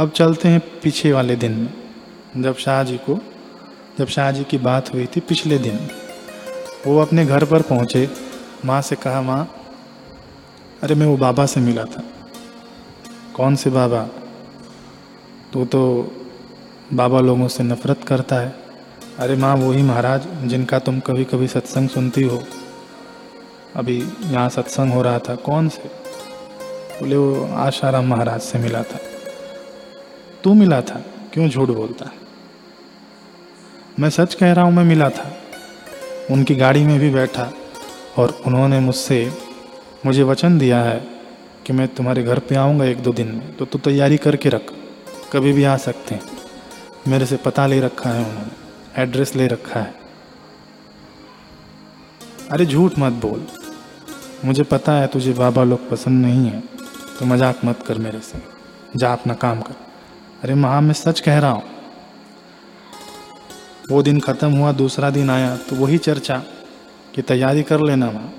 अब 0.00 0.10
चलते 0.10 0.48
हैं 0.48 0.60
पीछे 0.60 1.12
वाले 1.12 1.36
दिन 1.36 1.52
में। 1.52 1.74
जब 2.42 2.56
शाहजी 2.56 2.96
को, 2.96 3.18
जब 3.98 4.06
शाहजी 4.06 4.44
की 4.44 4.58
बात 4.58 4.94
हुई 4.94 5.06
थी 5.06 5.20
पिछले 5.20 5.58
दिन, 5.58 5.90
वो 6.86 6.98
अपने 6.98 7.26
घर 7.26 7.44
पर 7.44 7.62
पहुँचे। 7.62 8.10
माँ 8.64 8.82
से 8.82 8.96
कहा, 8.96 9.22
माँ, 9.22 9.50
अरे 10.82 10.94
मैं 10.94 11.06
वो 11.06 11.16
बाबा 11.16 11.46
से 11.46 11.60
मिला 11.60 11.84
था। 11.84 12.02
कौन 13.34 13.56
से 13.56 13.70
बाबा? 13.70 14.08
तू 15.52 15.64
तो 15.64 16.12
बाबा 16.92 17.20
लोगों 17.20 17.48
से 17.48 17.62
नफरत 17.62 18.04
करता 18.04 18.36
है। 18.36 18.54
अरे 19.18 19.36
माँ 19.36 19.56
वही 19.56 19.82
महाराज 19.82 20.22
जिनका 20.44 20.78
तुम 20.78 21.00
कभी 21.00 21.24
कभी 21.24 21.48
सत्संग 21.48 21.88
सुनती 21.88 22.22
हो। 22.22 22.42
अभी 23.76 24.08
यहाँ 24.24 24.48
सत्संग 24.48 24.92
हो 24.92 25.02
रहा 25.02 25.18
था। 25.18 25.34
कौन 25.34 25.68
से? 25.68 26.05
बोले, 27.00 27.16
वो 27.16 27.54
आशाराम 27.54 28.06
महाराज 28.06 28.40
से 28.40 28.58
मिला 28.58 28.82
था। 28.82 29.00
तू 30.44 30.54
मिला 30.54 30.80
था? 30.80 31.04
क्यों 31.32 31.48
झूठ 31.48 31.68
बोलता? 31.68 32.04
है 32.04 32.26
मैं 34.00 34.10
सच 34.10 34.34
कह 34.34 34.52
रहा 34.52 34.64
हूँ, 34.64 34.72
मैं 34.72 34.84
मिला 34.84 35.10
था। 35.10 35.36
उनकी 36.30 36.54
गाड़ी 36.54 36.84
में 36.84 37.00
भी 37.00 37.10
बैठा 37.10 37.52
और 38.16 38.42
उन्होंने 38.46 38.80
मुझसे, 38.80 39.32
मुझे 40.06 40.22
वचन 40.22 40.58
दिया 40.58 40.82
है 40.82 41.06
कि 41.66 41.72
मैं 41.72 41.88
तुम्हारे 41.88 42.22
घर 42.22 42.38
पे 42.38 42.54
आऊँगा 42.54 42.84
एक 42.84 43.02
दो 43.02 43.12
दिन 43.12 43.28
में। 43.28 43.56
तो 43.56 43.64
तू 43.64 43.78
तैयारी 43.78 44.16
करके 44.16 44.48
रख, 44.48 44.72
कभी 45.32 45.52
भी 45.52 45.64
आ 45.64 45.76
सकते 45.76 46.14
हैं। 46.14 46.22
मेरे 47.08 47.26
से 47.26 47.36
पता 47.36 47.66
ले 47.66 47.80
रखा 47.80 48.10
है 48.10 48.28
उन्होंने, 48.28 49.02
एड्रेस 49.02 49.36
ले 49.36 49.46
रखा 49.46 49.80
है। 49.80 49.94
अरे 52.50 52.66
झूठ 52.66 52.92
मत 52.98 53.12
बोल। 53.12 53.46
मुझे 54.44 54.62
पता 54.62 54.92
है 54.92 55.06
तुझे 55.06 55.32
बाबा 55.32 55.64
लोग 55.64 55.90
पसंद 55.90 56.26
नहीं 56.26 56.46
है। 56.46 56.75
तो 57.18 57.26
मज़ाक 57.26 57.64
मत 57.64 57.82
कर 57.82 57.98
मेरे 57.98 58.20
से। 58.20 58.42
जा 58.96 59.12
अपना 59.12 59.34
काम 59.36 59.60
कर। 59.60 59.74
अरे 60.42 60.54
महा 60.56 60.80
मैं 60.80 60.94
सच 60.94 61.20
कह 61.20 61.38
रहा 61.38 61.50
हूँ। 61.50 61.62
वो 63.90 64.02
दिन 64.02 64.20
ख़त्म 64.20 64.50
हुआ, 64.52 64.72
दूसरा 64.72 65.10
दिन 65.10 65.30
आया 65.30 65.56
तो 65.58 65.76
वही 65.76 65.98
चर्चा 65.98 66.36
कि 67.14 67.22
तैयारी 67.22 67.62
कर 67.62 67.80
लेना 67.80 68.10
माँ। 68.10 68.32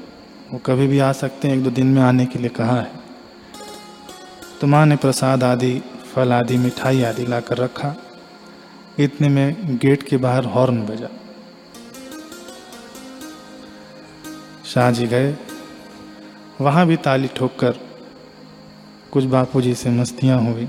वो 0.51 0.59
कभी 0.65 0.87
भी 0.87 0.99
आ 0.99 1.11
सकते 1.13 1.47
हैं, 1.47 1.55
एक 1.55 1.63
दो 1.63 1.69
दिन 1.69 1.87
में 1.87 2.01
आने 2.01 2.25
के 2.25 2.39
लिए 2.39 2.49
कहा 2.49 2.79
है। 2.81 2.91
तो 4.61 4.67
माँ 4.67 4.85
ने 4.85 4.95
प्रसाद 4.95 5.43
आदि, 5.43 5.81
फल 6.15 6.33
आदि, 6.33 6.57
मिठाई 6.57 7.03
आदि 7.03 7.25
ला 7.25 7.39
कर 7.39 7.57
रखा। 7.57 7.95
इतने 8.99 9.29
में 9.29 9.77
गेट 9.77 10.03
के 10.03 10.17
बाहर 10.17 10.45
हॉर्न 10.45 10.81
बजा। 10.85 11.09
शाह 14.65 14.91
जी 14.91 15.07
गए। 15.07 15.35
वहाँ 16.61 16.85
भी 16.87 16.95
ताली 16.97 17.27
ठोक 17.27 17.59
कर 17.59 17.86
कुछ 19.11 19.23
बापू 19.23 19.61
जी 19.61 19.75
से 19.75 19.89
मस्तियाँ 19.89 20.41
हुई। 20.41 20.67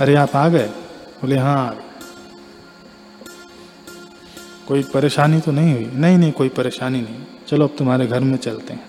अरे 0.00 0.14
आप 0.14 0.36
आ 0.36 0.48
गए? 0.48 0.66
बोले 1.20 1.38
हाँ 1.38 1.68
आ 1.68 1.72
गए। 1.72 1.80
कोई 4.68 4.82
परेशानी 4.82 5.40
तो 5.40 5.52
नहीं 5.52 5.74
हुई? 5.74 5.86
नहीं 5.86 6.18
नहीं, 6.18 6.32
कोई 6.32 6.48
परेशानी 6.48 7.00
नहीं। 7.00 7.24
चलो, 7.48 7.68
अब 7.68 7.76
तुम्हारे 7.78 8.06
घर 8.06 8.20
में 8.20 8.36
चलते 8.36 8.72
हैं। 8.72 8.88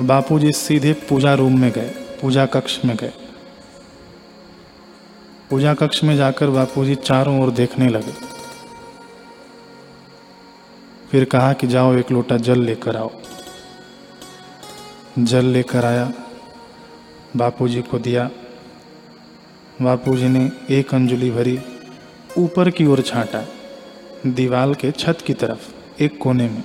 बापू 0.00 0.38
जी 0.38 0.52
सीधे 0.52 0.92
पूजा 0.92 1.34
रूम 1.34 1.60
में 1.60 1.70
गए, 1.72 1.88
पूजा 2.22 2.46
कक्ष 2.46 2.84
में 2.84 2.96
गए। 2.96 3.12
पूजा 5.50 5.74
कक्ष 5.74 6.04
में 6.04 6.16
जाकर 6.16 6.50
बापू 6.50 6.84
जी 6.84 6.94
चारों 6.94 7.40
ओर 7.40 7.50
देखने 7.50 7.88
लगे। 7.88 8.35
फिर 11.16 11.24
कहा 11.24 11.52
कि 11.52 11.66
जाओ 11.66 11.94
एक 11.94 12.10
लोटा 12.10 12.36
जल 12.36 12.60
लेकर 12.60 12.96
आओ। 12.96 13.10
जल 15.18 15.44
लेकर 15.44 15.84
आया, 15.84 16.12
बापूजी 17.36 17.82
को 17.82 17.98
दिया। 17.98 18.30
बापूजी 19.82 20.28
ने 20.28 20.52
एक 20.70 20.94
अंजुली 20.94 21.30
भरी, 21.30 21.58
ऊपर 22.38 22.70
की 22.70 22.86
ओर 22.86 23.00
छाटा, 23.00 23.44
दीवाल 24.26 24.74
के 24.74 24.90
छत 24.90 25.18
की 25.26 25.34
तरफ़, 25.34 25.72
एक 26.02 26.18
कोने 26.18 26.48
में। 26.48 26.62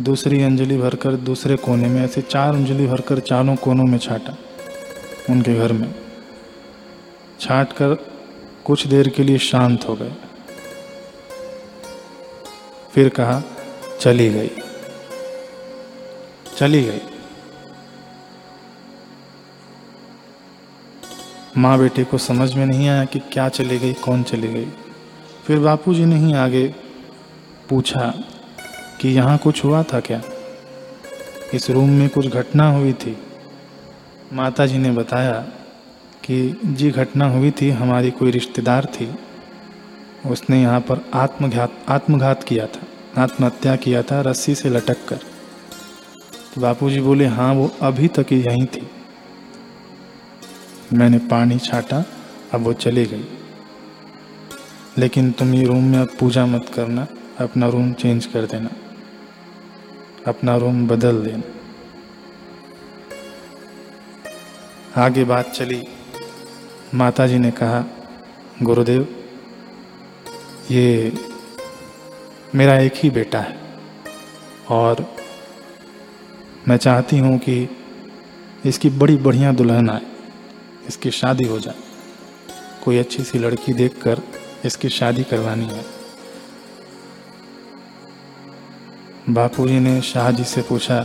दूसरी 0.00 0.42
अंजलि 0.42 0.76
भरकर 0.76 1.12
दूसरे 1.12 1.56
कोने 1.56 1.88
में, 1.88 2.04
ऐसे 2.04 2.22
चार 2.22 2.54
अंजलि 2.54 2.86
भरकर 2.86 3.18
चारों 3.18 3.56
कोनों 3.56 3.84
में 3.84 3.98
छाटा, 3.98 4.36
उनके 5.30 5.54
घर 5.54 5.72
में। 5.72 5.94
छाट 7.40 7.72
कर 7.72 7.94
कुछ 8.64 8.86
देर 8.86 9.08
के 9.08 9.22
लिए 9.22 9.38
शांत 9.38 9.88
हो 9.88 9.94
गए। 9.94 10.12
फिर 12.92 13.08
कहा 13.08 13.42
चली 14.00 14.30
गई। 14.30 14.50
चली 16.56 16.82
गई। 16.82 17.00
माँ 21.58 21.78
बेटे 21.78 22.04
को 22.04 22.18
समझ 22.18 22.54
में 22.54 22.66
नहीं 22.66 22.88
आया 22.88 23.04
कि 23.04 23.18
क्या 23.18 23.48
चली 23.48 23.78
गई, 23.78 23.92
कौन 23.92 24.22
चली 24.22 24.48
गई। 24.48 24.66
फिर 25.46 25.58
बापूजी 25.58 26.04
ने 26.04 26.16
ही 26.16 26.32
आगे 26.32 26.74
पूछा 27.68 28.14
कि 29.00 29.08
यहाँ 29.08 29.38
कुछ 29.38 29.64
हुआ 29.64 29.82
था 29.82 30.00
क्या? 30.00 30.22
इस 31.54 31.70
रूम 31.70 31.90
में 31.90 32.08
कुछ 32.08 32.26
घटना 32.26 32.70
हुई 32.70 32.92
थी। 32.92 33.18
माता 34.32 34.66
जी 34.66 34.78
ने 34.78 34.90
बताया 34.90 35.40
कि 36.24 36.60
जी 36.64 36.90
घटना 36.90 37.28
हुई 37.28 37.50
थी, 37.50 37.70
हमारी 37.70 38.10
कोई 38.10 38.30
रिश्तेदार 38.30 38.84
थी। 38.84 39.14
उसने 40.26 40.62
यहाँ 40.62 40.80
पर 40.80 41.04
आत्मघात 41.14 41.72
आत्मघात 41.88 42.44
किया 42.44 42.66
था। 42.66 42.80
आत्महत्या 43.18 43.76
किया 43.76 44.02
था, 44.02 44.20
रस्सी 44.20 44.54
से 44.54 44.68
लटक 44.68 45.08
कर 45.08 45.16
तो 46.54 46.60
बापू 46.60 46.90
जी 46.90 47.00
बोले 47.00 47.26
हाँ 47.26 47.54
वो 47.54 47.70
अभी 47.82 48.08
तक 48.08 48.26
यहीं 48.32 48.66
थी। 48.66 48.90
मैंने 50.92 51.18
पानी 51.18 51.58
छाटा, 51.58 52.04
अब 52.54 52.60
वो 52.60 52.72
चली 52.72 53.06
गई। 53.06 53.24
लेकिन 54.98 55.32
तुम 55.32 55.54
ये 55.54 55.64
रूम 55.64 55.84
में 55.84 55.98
अब 55.98 56.08
पूजा 56.20 56.46
मत 56.46 56.70
करना, 56.74 57.06
अपना 57.40 57.68
रूम 57.68 57.92
चेंज 57.92 58.26
कर 58.26 58.46
देना। 58.46 58.70
अपना 60.26 60.56
रूम 60.56 60.86
बदल 60.88 61.22
देना। 61.22 61.42
आगे 65.02 65.24
बात 65.24 65.50
चली। 65.50 65.82
माता 66.94 67.26
जी 67.26 67.38
ने 67.38 67.50
कहा, 67.50 67.84
गुरुदेव, 68.62 69.24
ये 70.70 71.12
मेरा 72.56 72.76
एक 72.78 72.92
ही 72.94 73.10
बेटा 73.10 73.38
है। 73.40 73.56
और 74.70 75.04
मैं 76.68 76.76
चाहती 76.76 77.18
हूँ 77.18 77.38
कि 77.38 77.68
इसकी 78.66 78.90
बड़ी 78.92 79.16
बढ़िया 79.16 79.52
दुल्हन 79.52 79.90
आए, 79.90 80.00
इसकी 80.88 81.10
शादी 81.10 81.44
हो 81.44 81.58
जाए। 81.58 81.74
कोई 82.84 82.98
अच्छी 82.98 83.24
सी 83.24 83.38
लड़की 83.38 83.72
देखकर 83.72 84.22
इसकी 84.64 84.88
शादी 84.88 85.24
करवानी 85.24 85.66
है। 85.66 85.84
बापू 89.30 89.68
जी 89.68 89.78
ने 89.80 90.00
शाहजी 90.04 90.44
से 90.44 90.62
पूछा, 90.62 91.00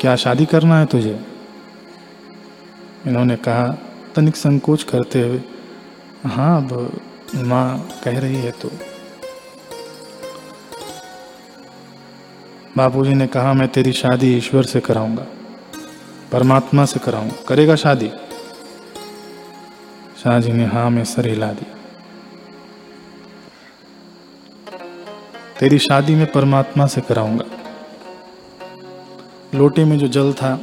क्या 0.00 0.16
शादी 0.16 0.46
करना 0.46 0.78
है 0.78 0.86
तुझे? 0.86 1.18
इन्होंने 3.06 3.36
कहा, 3.38 3.66
तनिक 4.16 4.36
संकोच 4.36 4.82
करते 4.82 5.22
हुए। 5.22 5.42
हाँ 6.26 6.56
अब 6.56 7.00
माँ 7.36 7.88
कह 8.04 8.18
रही 8.18 8.36
है 8.36 8.50
तो। 8.52 8.70
बापूजी 12.80 13.14
ने 13.14 13.26
कहा, 13.26 13.52
मैं 13.52 13.66
तेरी 13.68 13.92
शादी 13.92 14.28
ईश्वर 14.36 14.64
से 14.64 14.80
कराऊँगा, 14.80 15.24
परमात्मा 16.32 16.84
से 16.84 17.00
कराऊँगा। 17.00 17.34
करेगा 17.48 17.74
शादी? 17.76 18.08
शाहजी 20.16 20.52
ने 20.52 20.64
हाँ 20.64 20.88
में 20.90 21.04
सर 21.04 21.26
हिला 21.26 21.50
दिया। 21.52 21.76
तेरी 25.60 25.78
शादी 25.78 26.14
में 26.14 26.26
परमात्मा 26.32 26.86
से 26.86 27.00
कराऊँगा। 27.00 27.44
लोटे 29.54 29.84
में 29.84 29.98
जो 29.98 30.08
जल 30.08 30.32
था, 30.32 30.54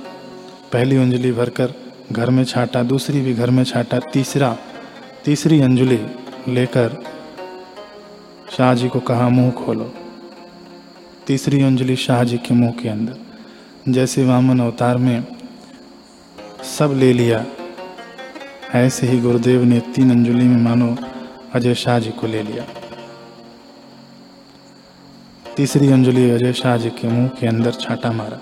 पहली 0.73 0.97
अंजलि 0.97 1.32
भरकर 1.32 1.73
घर 2.12 2.30
में 2.30 2.43
छाटा, 2.45 2.84
दूसरी 2.84 3.21
भी 3.21 3.34
घर 3.34 3.49
में 3.49 3.63
छाटा, 3.63 3.99
तीसरा, 4.13 4.56
तीसरी 5.25 5.62
अंजलि 5.62 5.99
लेकर 6.47 7.01
शाहजी 8.58 8.89
को 8.89 8.99
कहा, 9.01 9.30
मुँह 9.30 9.51
खोलो। 9.51 9.93
तीसरी 11.27 11.61
अंजलि 11.61 11.95
शाह 11.95 12.23
जी 12.23 12.37
के 12.37 12.53
मुँह 12.53 12.71
के 12.71 12.89
अंदर। 12.89 13.91
जैसे 13.91 14.25
वामन 14.25 14.59
अवतार 14.59 14.97
में 14.97 15.23
सब 16.63 16.93
ले 16.97 17.13
लिया, 17.13 17.45
ऐसे 18.75 19.07
ही 19.07 19.19
गुरुदेव 19.19 19.63
ने 19.63 19.79
तीन 19.79 20.11
अंजलि 20.11 20.43
में 20.43 20.61
मानो 20.61 20.97
अजय 21.53 21.75
शाह 21.75 21.99
जी 21.99 22.09
को 22.09 22.27
ले 22.27 22.43
लिया। 22.43 22.65
तीसरी 25.57 25.91
अंजलि 25.91 26.29
अजय 26.29 26.53
शाह 26.53 26.77
जी 26.77 26.89
के 26.89 27.07
मुँह 27.07 27.27
के 27.27 27.47
अंदर 27.47 27.71
छाटा 27.71 28.11
मारा। 28.11 28.39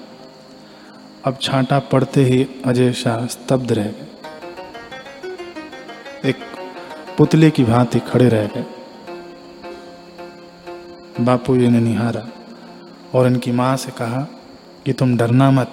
अब 1.25 1.37
छाटा 1.41 1.79
पड़ते 1.79 2.23
ही 2.23 2.47
अजय 2.65 2.93
शाह 2.93 3.25
स्तब्ध 3.25 3.71
रह 3.71 3.83
गए। 3.83 4.07
एक 6.29 6.35
पुतले 7.17 7.49
की 7.49 7.63
भांति 7.63 7.99
खड़े 7.99 8.29
रह 8.29 8.47
गए। 8.47 8.65
बापू 11.21 11.57
जी 11.57 11.67
ने 11.67 11.79
निहारा। 11.79 12.27
और 13.15 13.27
इनकी 13.27 13.51
माँ 13.51 13.75
से 13.77 13.91
कहा 13.91 14.21
कि 14.85 14.93
तुम 14.93 15.17
डरना 15.17 15.51
मत। 15.51 15.71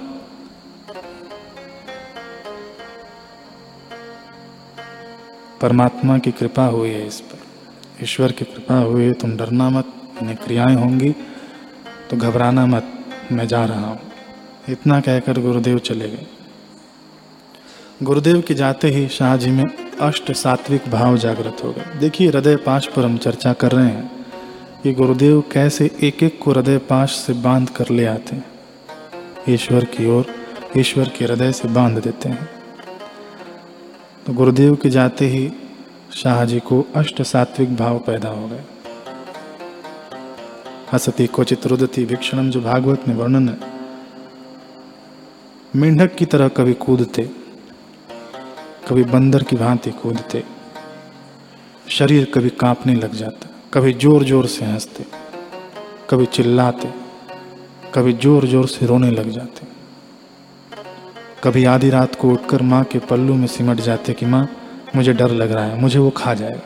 परमात्मा 5.60 6.18
की 6.18 6.30
कृपा 6.30 6.64
हुई 6.66 6.90
है 6.90 7.06
इस 7.06 7.20
पर। 7.20 8.04
ईश्वर 8.04 8.32
की 8.32 8.44
कृपा 8.44 8.78
हुई 8.78 9.04
है, 9.04 9.12
तुम 9.12 9.36
डरना 9.36 9.70
मत, 9.70 9.92
इन्हें 10.22 10.36
क्रियाएँ 10.36 10.76
होंगी 10.76 11.14
तो 12.10 12.16
घबराना 12.16 12.66
मत, 12.66 12.88
मैं 13.32 13.46
जा 13.48 13.64
रहा 13.64 13.86
हूँ। 13.86 14.00
इतना 14.68 15.00
कहकर 15.00 15.40
गुरुदेव 15.40 15.78
चले 15.78 16.08
गए। 16.08 16.26
गुरुदेव 18.02 18.40
के 18.40 18.54
जाते 18.54 18.88
ही 18.88 19.08
शाह 19.08 19.36
जी 19.36 19.50
में 19.50 19.64
अष्ट 20.00 20.32
सात्विक 20.32 20.88
भाव 20.88 21.16
जागृत 21.16 21.56
हो 21.64 21.72
गए। 21.72 21.98
देखिए, 21.98 22.28
हृदय 22.28 22.56
पाश 22.56 22.86
पर 22.86 23.04
हम 23.04 23.16
चर्चा 23.18 23.52
कर 23.52 23.72
रहे 23.72 23.86
हैं। 23.86 24.21
कि 24.82 24.92
गुरुदेव 24.92 25.44
कैसे 25.52 25.90
एक 26.02 26.22
एक 26.22 26.38
को 26.38 26.50
हृदय 26.50 26.78
पाश 26.78 27.10
से 27.10 27.32
बाँध 27.32 27.70
कर 27.70 27.88
ले 27.90 28.06
आते 28.06 28.36
हैं। 28.36 28.44
ईश्वर 29.48 29.84
की 29.84 30.10
ओर, 30.10 30.26
ईश्वर 30.76 31.08
के 31.08 31.24
हृदय 31.24 31.52
से 31.52 31.68
बाँध 31.68 31.98
देते 31.98 32.28
हैं। 32.28 32.48
तो 34.26 34.32
गुरुदेव 34.32 34.76
के 34.76 34.90
जाते 34.90 35.26
ही 35.26 35.52
शाहजी 36.14 36.60
को 36.60 36.86
अष्ट 36.94 37.22
सात्विक 37.22 37.76
भाव 37.76 37.98
पैदा 37.98 38.28
हो 38.28 38.48
गए। 38.48 38.60
हसती 40.92 41.26
क्वचित 41.26 41.66
रुदती 41.66 42.04
भिक्षणम 42.04 42.50
जो 42.50 42.60
भागवत 42.60 43.08
में 43.08 43.14
वर्णन 43.14 43.48
है। 43.48 43.56
मेंढक 45.76 46.14
की 46.14 46.24
तरह 46.24 46.48
कभी 46.48 46.72
कूदते, 46.72 47.22
कभी 48.88 49.04
बंदर 49.04 49.42
की 49.42 49.56
भांति 49.56 49.90
कूदते। 49.90 50.44
शरीर 51.88 52.32
कभी 52.34 52.50
कांपने 52.50 52.94
लग 52.94 53.14
जाता। 53.14 53.48
कभी 53.72 53.92
ज़ोर 53.92 54.24
ज़ोर 54.24 54.46
से 54.46 54.64
हँसते, 54.64 55.04
कभी 56.10 56.26
चिल्लाते, 56.26 56.88
कभी 57.94 58.12
ज़ोर 58.12 58.46
ज़ोर 58.46 58.66
से 58.68 58.86
रोने 58.86 59.10
लग 59.10 59.28
जाते। 59.30 59.66
कभी 61.44 61.64
आधी 61.64 61.90
रात 61.90 62.14
को 62.14 62.30
उठकर 62.30 62.62
माँ 62.62 62.82
के 62.84 62.98
पल्लू 63.00 63.34
में 63.34 63.46
सिमट 63.46 63.80
जाते 63.80 64.12
कि 64.12 64.26
माँ, 64.26 64.46
मुझे 64.96 65.12
डर 65.12 65.30
लग 65.30 65.52
रहा 65.52 65.64
है, 65.64 65.80
मुझे 65.80 65.98
वो 65.98 66.10
खा 66.10 66.34
जाएगा, 66.34 66.60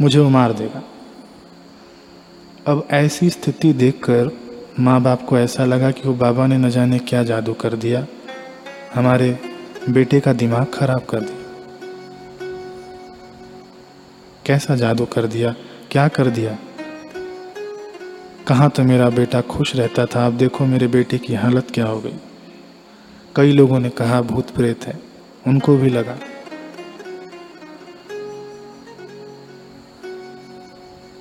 मुझे 0.00 0.18
वो 0.18 0.28
मार 0.28 0.52
देगा। 0.52 0.82
अब 2.66 2.86
ऐसी 2.92 3.28
स्थिति 3.30 3.72
देखकर 3.72 4.30
माँ 4.80 5.00
बाप 5.02 5.24
को 5.28 5.38
ऐसा 5.38 5.64
लगा 5.64 5.90
कि 5.90 6.08
वो 6.08 6.14
बाबा 6.14 6.46
ने 6.46 6.56
न 6.58 6.70
जाने 6.70 6.98
क्या 7.00 7.22
जादू 7.22 7.52
कर 7.54 7.74
दिया, 7.76 8.06
हमारे 8.94 9.38
बेटे 9.88 10.20
का 10.20 10.32
दिमाग 10.32 10.66
खराब 10.74 11.04
कर 11.04 11.20
दिया। 11.20 11.42
कैसा 14.46 14.76
जादू 14.76 15.04
कर 15.06 15.26
दिया? 15.26 15.54
क्या 15.94 16.08
कर 16.08 16.26
दिया? 16.26 16.58
कहाँ 18.48 18.70
तो 18.70 18.82
मेरा 18.82 19.10
बेटा 19.10 19.40
खुश 19.40 19.76
रहता 19.76 20.06
था? 20.06 20.26
अब 20.26 20.32
देखो 20.32 20.66
मेरे 20.66 20.86
बेटे 20.86 21.18
की 21.18 21.34
हालत 21.34 21.66
क्या 21.74 21.86
हो 21.86 22.00
गई। 22.00 22.14
कई 23.36 23.52
लोगों 23.52 23.80
ने 23.80 23.90
कहा, 23.90 24.22
भूत 24.22 24.50
प्रेत 24.50 24.84
है। 24.84 25.00
उनको 25.46 25.76
भी 25.76 25.88
लगा। 25.90 26.16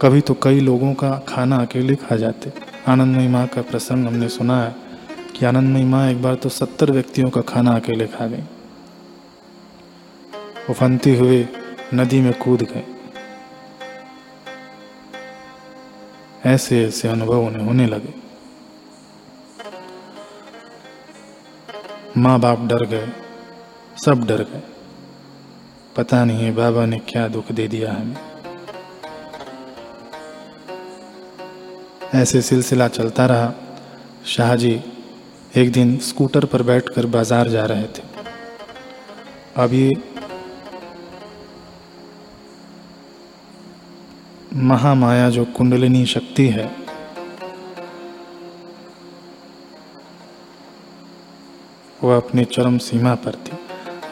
कभी 0.01 0.21
तो 0.21 0.33
कई 0.33 0.59
लोगों 0.59 0.93
का 0.93 1.25
खाना 1.27 1.57
अकेले 1.57 1.95
खा 1.95 2.15
जाते। 2.15 2.53
आनंदमयी 2.87 3.27
माँ 3.27 3.47
का 3.47 3.61
प्रसंग 3.61 4.07
हमने 4.07 4.29
सुना 4.29 4.63
है 4.63 4.75
कि 5.35 5.45
आनंदमयी 5.45 5.83
माँ 5.83 6.11
एक 6.11 6.21
बार 6.21 6.35
तो 6.35 6.49
सत्तर 6.49 6.91
व्यक्तियों 6.91 7.29
का 7.29 7.41
खाना 7.41 7.75
अकेले 7.75 8.07
खा 8.07 8.27
गई। 8.27 8.43
उफनते 10.69 11.17
हुए 11.17 11.47
नदी 11.93 12.21
में 12.21 12.33
कूद 12.33 12.63
गए 12.63 12.85
ऐसे 16.45 16.83
ऐसे 16.85 17.07
अनुभव 17.07 17.45
उन्हें 17.45 17.63
होने 17.63 17.85
लगे। 17.87 18.13
माँ 22.17 22.39
बाप 22.39 22.59
डर 22.59 22.85
गए, 22.85 23.07
सब 24.05 24.25
डर 24.27 24.43
गए। 24.43 24.61
पता 25.95 26.23
नहीं 26.25 26.43
है 26.45 26.51
बाबा 26.51 26.85
ने 26.85 26.99
क्या 27.07 27.27
दुख 27.27 27.51
दे 27.51 27.67
दिया 27.67 27.93
हमें। 27.93 28.15
ऐसे 32.13 32.41
सिलसिला 32.41 32.87
चलता 32.87 33.25
रहा। 33.25 33.53
शाहजी 34.25 34.79
एक 35.55 35.71
दिन 35.71 35.97
स्कूटर 35.99 36.45
पर 36.45 36.63
बैठकर 36.63 37.05
बाज़ार 37.05 37.49
जा 37.49 37.65
रहे 37.65 37.87
थे। 37.87 38.11
ये 39.73 39.89
महामाया 44.55 45.29
जो 45.29 45.45
कुंडलिनी 45.45 46.05
शक्ति 46.05 46.47
है। 46.47 46.75
वह 52.03 52.17
अपनी 52.17 52.45
चरम 52.45 52.77
सीमा 52.77 53.15
पर 53.15 53.31
थी। 53.31 53.57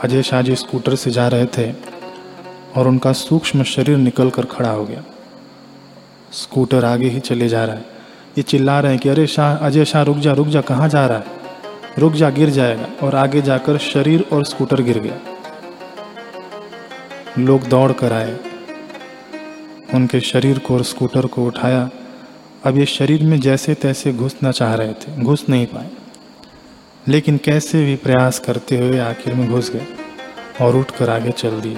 अजय 0.04 0.23
शाह 0.23 0.41
जी 0.41 0.56
स्कूटर 0.56 0.95
से 0.95 1.12
जा 1.12 1.27
रहे 1.27 1.45
थे 1.45 1.73
और 2.75 2.88
उनका 2.88 3.13
सूक्ष्म 3.13 3.63
शरीर 3.63 3.97
निकल 3.97 4.30
कर 4.30 4.45
खड़ा 4.45 4.69
हो 4.69 4.86
गया। 4.86 5.04
स्कूटर 6.32 6.86
आगे 6.86 7.08
ही 7.08 7.19
चले 7.19 7.49
जा 7.49 7.65
रहा 7.65 7.75
है। 7.75 7.86
ये 8.38 8.41
चिल्ला 8.41 8.80
रहे 8.80 8.91
हैं 8.91 9.01
कि, 9.01 9.10
अरे 9.10 9.27
शाह, 9.27 9.56
अजय 9.56 9.86
शाह, 9.86 10.01
रुक 10.01 10.17
जा 10.17 10.34
रुक 10.34 10.47
जा, 10.47 10.62
कहाँ 10.62 10.89
जा 10.89 11.08
रहा 11.08 11.17
है? 11.17 11.25
रुक 11.97 12.13
जा, 12.13 12.30
गिर 12.30 12.49
जाएगा। 12.49 13.06
और 13.06 13.15
आगे 13.15 13.41
जाकर 13.41 13.77
शरीर 13.77 14.25
और 14.34 14.45
स्कूटर 14.45 14.82
गिर 14.82 14.99
गया। 14.99 15.19
लोग 17.39 17.63
दौड़ 17.67 17.91
कर 17.91 18.13
आए। 18.13 18.51
उनके 19.93 20.19
शरीर 20.19 20.60
को 20.60 20.73
और 20.73 20.84
स्कूटर 20.84 21.25
को 21.25 21.45
उठाया। 21.45 21.89
अब 22.63 22.77
ये 22.77 22.86
शरीर 22.86 23.23
में 23.23 23.39
जैसे 23.39 23.73
तैसे 23.73 24.13
घुसना 24.13 24.51
चाह 24.51 24.75
रहे 24.75 24.93
थे, 24.93 25.21
घुस 25.21 25.45
नहीं 25.49 25.65
पाए। 25.65 25.89
लेकिन 27.08 27.38
कैसे 27.38 27.86
भी 27.86 27.95
प्रयास 27.95 28.39
करते 28.39 28.77
हुए 28.77 28.99
आखिर 28.99 29.34
में 29.34 29.49
घुस 29.49 29.71
गए 29.71 29.88
और 30.62 30.75
उठ 30.75 30.91
कर 30.91 31.10
आगे 31.10 31.32
चल 31.32 31.62
दिए। 31.62 31.77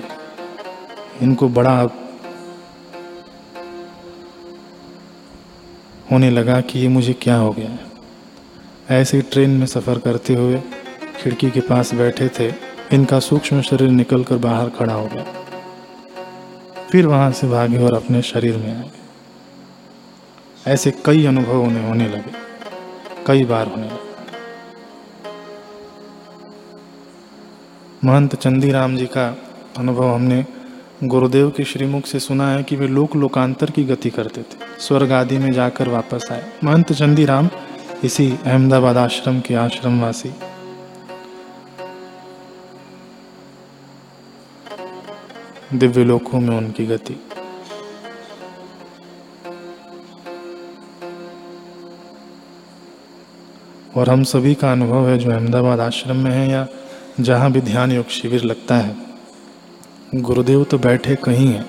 इनको 1.21 1.49
बड़ा 1.49 1.89
होने 6.11 6.29
लगा 6.29 6.61
कि 6.61 6.79
ये 6.79 6.87
मुझे 6.87 7.13
क्या 7.13 7.35
हो 7.35 7.51
गया 7.51 7.69
है। 7.69 7.79
ऐसे 8.89 9.17
ही 9.17 9.23
ट्रेन 9.23 9.49
में 9.49 9.65
सफ़र 9.65 9.99
करते 9.99 10.33
हुए 10.33 10.61
खिड़की 11.17 11.51
के 11.51 11.59
पास 11.59 11.93
बैठे 11.93 12.29
थे, 12.39 12.53
इनका 12.93 13.19
सूक्ष्म 13.19 13.61
शरीर 13.61 13.89
निकल 13.89 14.23
कर 14.23 14.35
बाहर 14.35 14.69
खड़ा 14.69 14.93
हो 14.93 15.07
गया। 15.07 15.42
फिर 16.93 17.07
वहाँ 17.07 17.31
से 17.31 17.47
भागे 17.47 17.83
और 17.83 17.93
अपने 17.93 18.21
शरीर 18.21 18.57
में 18.57 18.77
आए। 18.77 18.89
ऐसे 20.67 20.93
कई 21.05 21.25
अनुभव 21.25 21.63
उन्हें 21.63 21.87
होने 21.87 22.07
लगे। 22.07 22.31
कई 23.27 23.45
बार 23.45 23.67
होने 23.67 23.87
लगे। 23.87 24.13
महंत 28.05 28.35
चंदीराम 28.35 28.97
जी 28.97 29.05
का 29.05 29.37
अनुभव 29.77 30.13
हमने 30.13 30.45
गुरुदेव 31.03 31.49
के 31.49 31.63
श्रीमुख 31.63 32.05
से 32.05 32.19
सुना 32.19 32.51
है 32.51 32.63
कि 32.63 32.75
वे 32.75 32.87
लोक 32.87 33.15
लोकांतर 33.15 33.71
की 33.71 33.83
गति 33.83 34.09
करते 34.09 34.41
थे। 34.41 34.81
स्वर्ग 34.81 35.11
आदि 35.11 35.37
में 35.37 35.51
जाकर 35.53 35.89
वापस 35.89 36.27
आए। 36.31 36.53
महंत 36.63 36.93
चंदीराम 36.93 37.49
इसी 38.03 38.37
अहमदाबाद 38.45 38.97
आश्रम 38.97 39.39
के 39.39 39.55
आश्रमवासी 39.55 40.29
दिव्य 45.73 46.03
लोकों 46.03 46.39
में 46.39 46.55
उनकी 46.57 46.85
गति। 46.85 47.15
और 53.97 54.09
हम 54.09 54.23
सभी 54.23 54.53
का 54.53 54.71
अनुभव 54.71 55.07
है, 55.09 55.17
जो 55.17 55.31
अहमदाबाद 55.31 55.79
आश्रम 55.79 56.15
में 56.15 56.31
है 56.31 56.49
या 56.49 56.67
जहाँ 57.19 57.51
भी 57.51 57.61
ध्यान 57.61 57.91
योग 57.91 58.07
शिविर 58.09 58.43
लगता 58.43 58.75
है, 58.75 58.95
गुरुदेव 60.15 60.63
तो 60.63 60.77
बैठे 60.77 61.15
कहीं 61.15 61.47
हैं, 61.47 61.65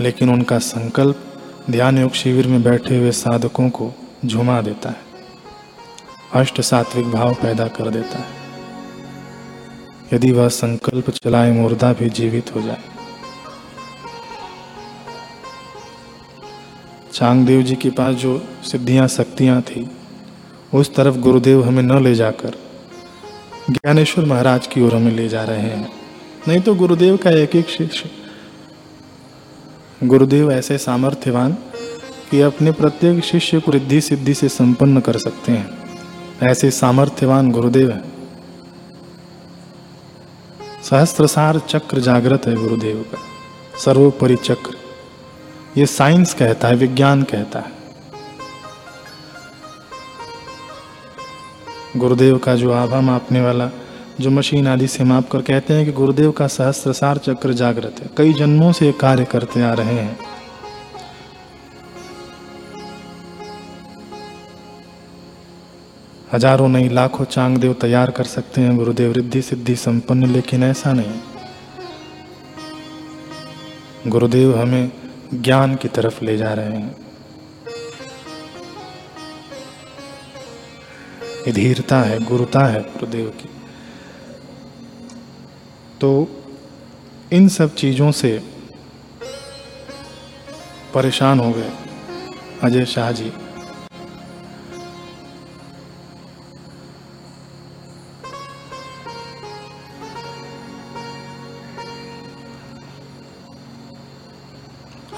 लेकिन 0.00 0.30
उनका 0.30 0.58
संकल्प 0.58 1.24
ध्यान 1.70 1.98
योग 1.98 2.12
शिविर 2.12 2.46
में 2.46 2.62
बैठे 2.62 2.98
हुए 2.98 3.10
साधकों 3.12 3.68
को 3.70 3.92
झुमा 4.24 4.60
देता 4.62 4.88
है, 4.88 5.08
अष्ट 6.34 6.60
सात्विक 6.60 7.06
भाव 7.06 7.34
पैदा 7.34 7.66
कर 7.68 7.90
देता 7.90 8.18
है। 8.18 8.38
यदि 10.12 10.32
वह 10.32 10.48
संकल्प 10.48 11.10
चलाए, 11.10 11.50
मुर्दा 11.52 11.92
भी 11.92 12.08
जीवित 12.10 12.54
हो 12.54 12.62
जाए। 12.62 12.89
चांगदेव 17.20 17.62
जी 17.62 17.74
के 17.74 17.90
पास 17.90 18.14
जो 18.14 18.42
सिद्धियाँ, 18.64 19.08
शक्तियाँ 19.08 19.60
थी, 19.62 19.90
उस 20.74 20.94
तरफ़ 20.94 21.16
गुरुदेव 21.16 21.64
हमें 21.64 21.82
न 21.82 22.02
ले 22.04 22.14
जाकर 22.14 22.54
ज्ञानेश्वर 23.70 24.24
महाराज 24.24 24.66
की 24.66 24.82
ओर 24.82 24.94
हमें 24.94 25.12
ले 25.12 25.28
जा 25.28 25.44
रहे 25.44 25.58
हैं। 25.58 25.92
नहीं 26.48 26.60
तो 26.60 26.74
गुरुदेव 26.74 27.16
का 27.16 27.30
एक 27.30 27.56
एक 27.56 27.68
शिष्य, 27.68 28.10
गुरुदेव 30.04 30.52
ऐसे 30.52 30.78
सामर्थ्यवान 30.78 31.52
कि 32.30 32.40
अपने 32.40 32.72
प्रत्येक 32.72 33.24
शिष्य 33.24 33.60
को 33.60 33.72
रिद्धि 33.72 34.00
सिद्धि 34.00 34.34
से 34.34 34.48
संपन्न 34.48 35.00
कर 35.00 35.18
सकते 35.18 35.52
हैं। 35.52 35.70
ऐसे 36.42 36.70
सामर्थ्यवान 36.70 37.50
गुरुदेव 37.50 37.90
है। 37.90 38.02
सहस्त्रसार 40.82 41.58
चक्र 41.58 42.00
जागृत 42.00 42.46
है 42.46 42.54
गुरुदेव 42.54 43.06
का, 43.12 43.18
सर्वोपरि 43.78 44.36
चक्र। 44.36 44.79
ये 45.78 45.86
साइंस 45.86 46.34
कहता 46.34 46.68
है, 46.68 46.74
विज्ञान 46.74 47.22
कहता 47.22 47.58
है। 47.58 47.72
गुरुदेव 51.96 52.38
का 52.38 52.54
जो 52.54 52.72
आभा 52.72 53.00
मापने 53.00 53.40
वाला, 53.40 53.70
जो 54.20 54.30
मशीन 54.30 54.68
आदि 54.68 54.86
से 54.88 55.04
माप 55.04 55.28
कर 55.28 55.42
कहते 55.42 55.74
हैं 55.74 55.84
कि 55.86 55.92
गुरुदेव 55.92 56.32
का 56.32 56.46
सहस्त्रसार 56.46 57.18
चक्र 57.18 57.52
जागृत 57.52 58.00
है। 58.00 58.10
कई 58.16 58.32
जन्मों 58.32 58.72
से 58.72 58.92
कार्य 58.92 59.24
करते 59.24 59.62
आ 59.62 59.72
रहे 59.72 59.94
हैं। 59.94 60.18
हज़ारों 66.32 66.68
नहीं, 66.68 66.90
लाखों 66.90 67.24
चांग 67.24 67.58
देव 67.58 67.72
तैयार 67.72 68.10
कर 68.10 68.24
सकते 68.24 68.60
हैं। 68.60 68.76
गुरुदेव 68.76 69.12
रिद्धि 69.12 69.42
सिद्धि 69.42 69.76
संपन्न, 69.76 70.26
लेकिन 70.26 70.62
ऐसा 70.62 70.92
नहीं। 70.92 71.20
गुरुदेव 74.06 74.58
हमें 74.58 74.99
ज्ञान 75.34 75.74
की 75.74 75.88
तरफ़ 75.88 76.24
ले 76.24 76.36
जा 76.36 76.54
रहे 76.54 76.76
हैं। 76.76 77.10
धीरता 81.52 82.00
है, 82.00 82.24
गुरुता 82.24 82.64
है 82.64 82.82
गुरुदेव 82.82 83.28
की। 83.28 83.48
तो 86.00 86.28
इन 87.32 87.48
सब 87.48 87.74
चीज़ों 87.74 88.12
से 88.12 88.42
परेशान 90.94 91.40
हो 91.40 91.52
गए 91.52 91.72
अजय 92.62 92.86
शाह 92.86 93.12
जी। 93.12 93.32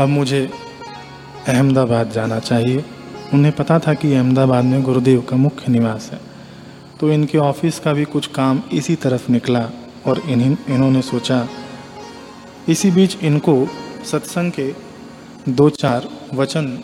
अब 0.02 0.08
मुझे 0.08 0.50
अहमदाबाद 1.48 2.10
जाना 2.10 2.38
चाहिए। 2.38 2.84
उन्हें 3.34 3.54
पता 3.56 3.78
था 3.78 3.94
कि 3.94 4.14
अहमदाबाद 4.14 4.64
में 4.64 4.82
गुरुदेव 4.82 5.20
का 5.20 5.36
मुख्य 5.36 5.72
निवास 5.72 6.10
है। 6.12 6.20
तो 7.00 7.10
इनके 7.12 7.38
ऑफ़िस 7.38 7.78
का 7.78 7.92
भी 7.92 8.04
कुछ 8.04 8.26
काम 8.26 8.62
इसी 8.72 8.94
तरफ़ 8.94 9.30
निकला 9.32 9.70
और 10.06 10.22
इन्हीं, 10.28 10.56
इन्होंने 10.68 11.02
सोचा, 11.02 11.48
इसी 12.68 12.90
बीच 12.90 13.16
इनको 13.22 13.68
सत्संग 14.04 14.52
के 14.52 14.72
दो 15.48 15.68
चार 15.70 16.08
वचन 16.34 16.78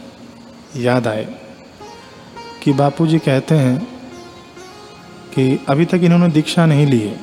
याद 0.76 1.06
आए 1.06 1.26
कि 2.62 2.72
बापूजी 2.72 3.18
कहते 3.18 3.54
हैं 3.54 3.78
कि 5.34 5.58
अभी 5.68 5.84
तक 5.84 6.00
इन्होंने 6.04 6.28
दीक्षा 6.28 6.66
नहीं 6.66 6.86
ली 6.86 7.00
है। 7.00 7.20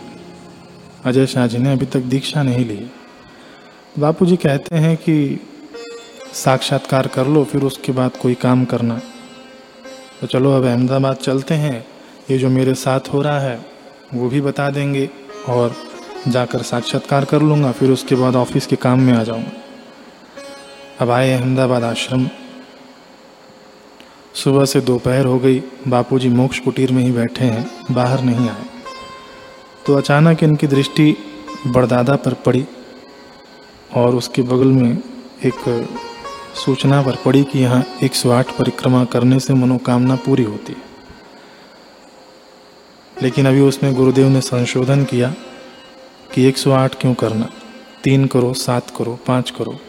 अजय 1.06 1.26
शाह 1.26 1.48
जी 1.48 1.58
ने 1.58 1.72
अभी 1.74 1.86
तक 1.86 2.00
दीक्षा 2.00 2.44
नहीं 2.44 2.66
ली 2.66 2.92
बापूजी 4.00 4.36
कहते 4.36 4.76
हैं 4.76 4.98
कि 4.98 5.40
साक्षात्कार 6.36 7.08
कर 7.08 7.28
लो, 7.28 7.44
फिर 7.44 7.62
उसके 7.62 7.92
बाद 7.92 8.12
कोई 8.18 8.34
काम 8.34 8.66
करना। 8.66 9.02
तो 10.22 10.28
चलो, 10.28 10.52
अब 10.52 10.66
अहमदाबाद 10.66 11.16
चलते 11.16 11.54
हैं। 11.54 11.88
ये 12.32 12.38
जो 12.38 12.50
मेरे 12.50 12.74
साथ 12.74 13.00
हो 13.14 13.22
रहा 13.22 13.40
है, 13.40 13.66
वो 14.14 14.30
भी 14.30 14.42
बता 14.42 14.70
देंगे 14.70 15.10
और 15.50 15.76
जाकर 16.28 16.62
साक्षात्कार 16.62 17.26
कर 17.26 17.42
लूँगा, 17.42 17.72
फिर 17.72 17.92
उसके 17.92 18.16
बाद 18.16 18.36
ऑफ़िस 18.36 18.68
के 18.68 18.76
काम 18.76 19.00
में 19.00 19.14
आ 19.14 19.24
जाऊँगा। 19.24 19.52
अब 21.00 21.12
आए 21.12 21.32
अहमदाबाद 21.34 21.84
आश्रम। 21.84 22.30
सुबह 24.34 24.66
से 24.66 24.82
दोपहर 24.82 25.26
हो 25.26 25.40
गई। 25.40 25.64
बापूजी 25.88 26.30
मोक्ष 26.30 26.60
कुटीर 26.60 26.92
में 26.92 27.04
ही 27.04 27.12
बैठे 27.12 27.46
हैं, 27.46 27.72
बाहर 27.92 28.22
नहीं 28.22 28.50
आए। 28.50 28.66
तो 29.86 29.94
अचानक 29.94 30.44
इनकी 30.44 30.68
दृष्टि 30.68 31.18
बड़दादा 31.68 32.16
पर 32.16 32.34
पड़ी 32.34 32.66
और 33.96 34.16
उसके 34.16 34.42
बगल 34.42 34.68
में 34.68 34.98
एक 35.46 35.88
सूचना 36.56 37.02
पर 37.02 37.16
पड़ी 37.16 37.44
कि 37.44 37.60
यहाँ 37.60 37.84
108 38.04 38.52
परिक्रमा 38.52 39.04
करने 39.06 39.40
से 39.40 39.54
मनोकामना 39.54 40.16
पूरी 40.16 40.44
होती। 40.44 40.74
है 40.74 40.84
लेकिन 43.24 43.48
अभी 43.48 43.60
उसमें 43.60 43.94
गुरुदेव 43.94 44.28
ने 44.28 44.42
संशोधन 44.42 45.04
किया 45.04 45.34
कि 46.34 46.48
108 46.48 46.96
क्यों 46.96 47.14
करना? 47.14 47.50
तीन 48.04 48.26
करो, 48.28 48.54
सात 48.54 48.90
करो, 48.98 49.20
पाँच 49.28 49.50
करो। 49.50 49.80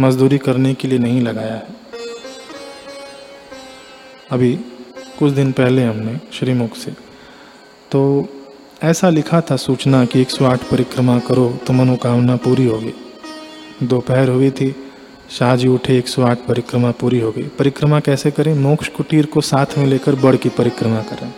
मजदूरी 0.00 0.38
करने 0.38 0.74
के 0.74 0.88
लिए 0.88 0.98
नहीं 0.98 1.20
लगाया 1.20 1.54
है। 1.54 1.76
अभी 4.30 4.52
कुछ 5.18 5.32
दिन 5.32 5.52
पहले 5.52 5.84
हमने 5.84 6.18
श्रीमुख 6.32 6.76
से 6.76 6.90
तो 7.90 8.00
ऐसा 8.82 9.10
लिखा 9.10 9.40
था 9.40 9.56
सूचना 9.56 10.04
कि 10.04 10.20
108 10.20 10.62
परिक्रमा 10.70 11.18
करो 11.18 11.48
तो 11.66 11.72
मनोकामना 11.72 12.36
पूरी 12.36 12.66
होगी। 12.66 12.92
दोपहर 13.82 14.28
हुई 14.28 14.50
थी 14.50 14.74
शाहजी 15.30 15.68
उठे 15.68 15.98
108 15.98 16.38
परिक्रमा 16.38 16.90
पूरी 16.90 17.20
हो 17.20 17.30
गई। 17.30 17.42
परिक्रमा 17.42 18.00
कैसे 18.00 18.30
करें? 18.30 18.54
मोक्ष 18.54 18.88
कुटीर 18.88 19.26
को 19.26 19.40
साथ 19.40 19.66
में 19.78 19.86
लेकर 19.86 20.14
बड़ 20.14 20.36
की 20.36 20.48
परिक्रमा 20.48 21.00
करें। 21.00 21.34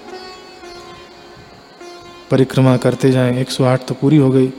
परिक्रमा 2.31 2.77
करते 2.77 3.11
जाएँ 3.11 3.41
108 3.41 3.87
तो 3.87 3.95
पूरी 3.95 4.17
हो 4.17 4.31
गई, 4.31 4.53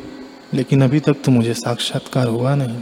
लेकिन 0.54 0.82
अभी 0.82 1.00
तक 1.00 1.14
तो 1.26 1.32
मुझे 1.32 1.54
साक्षात्कार 1.54 2.28
हुआ 2.28 2.56
नहीं। 2.56 2.82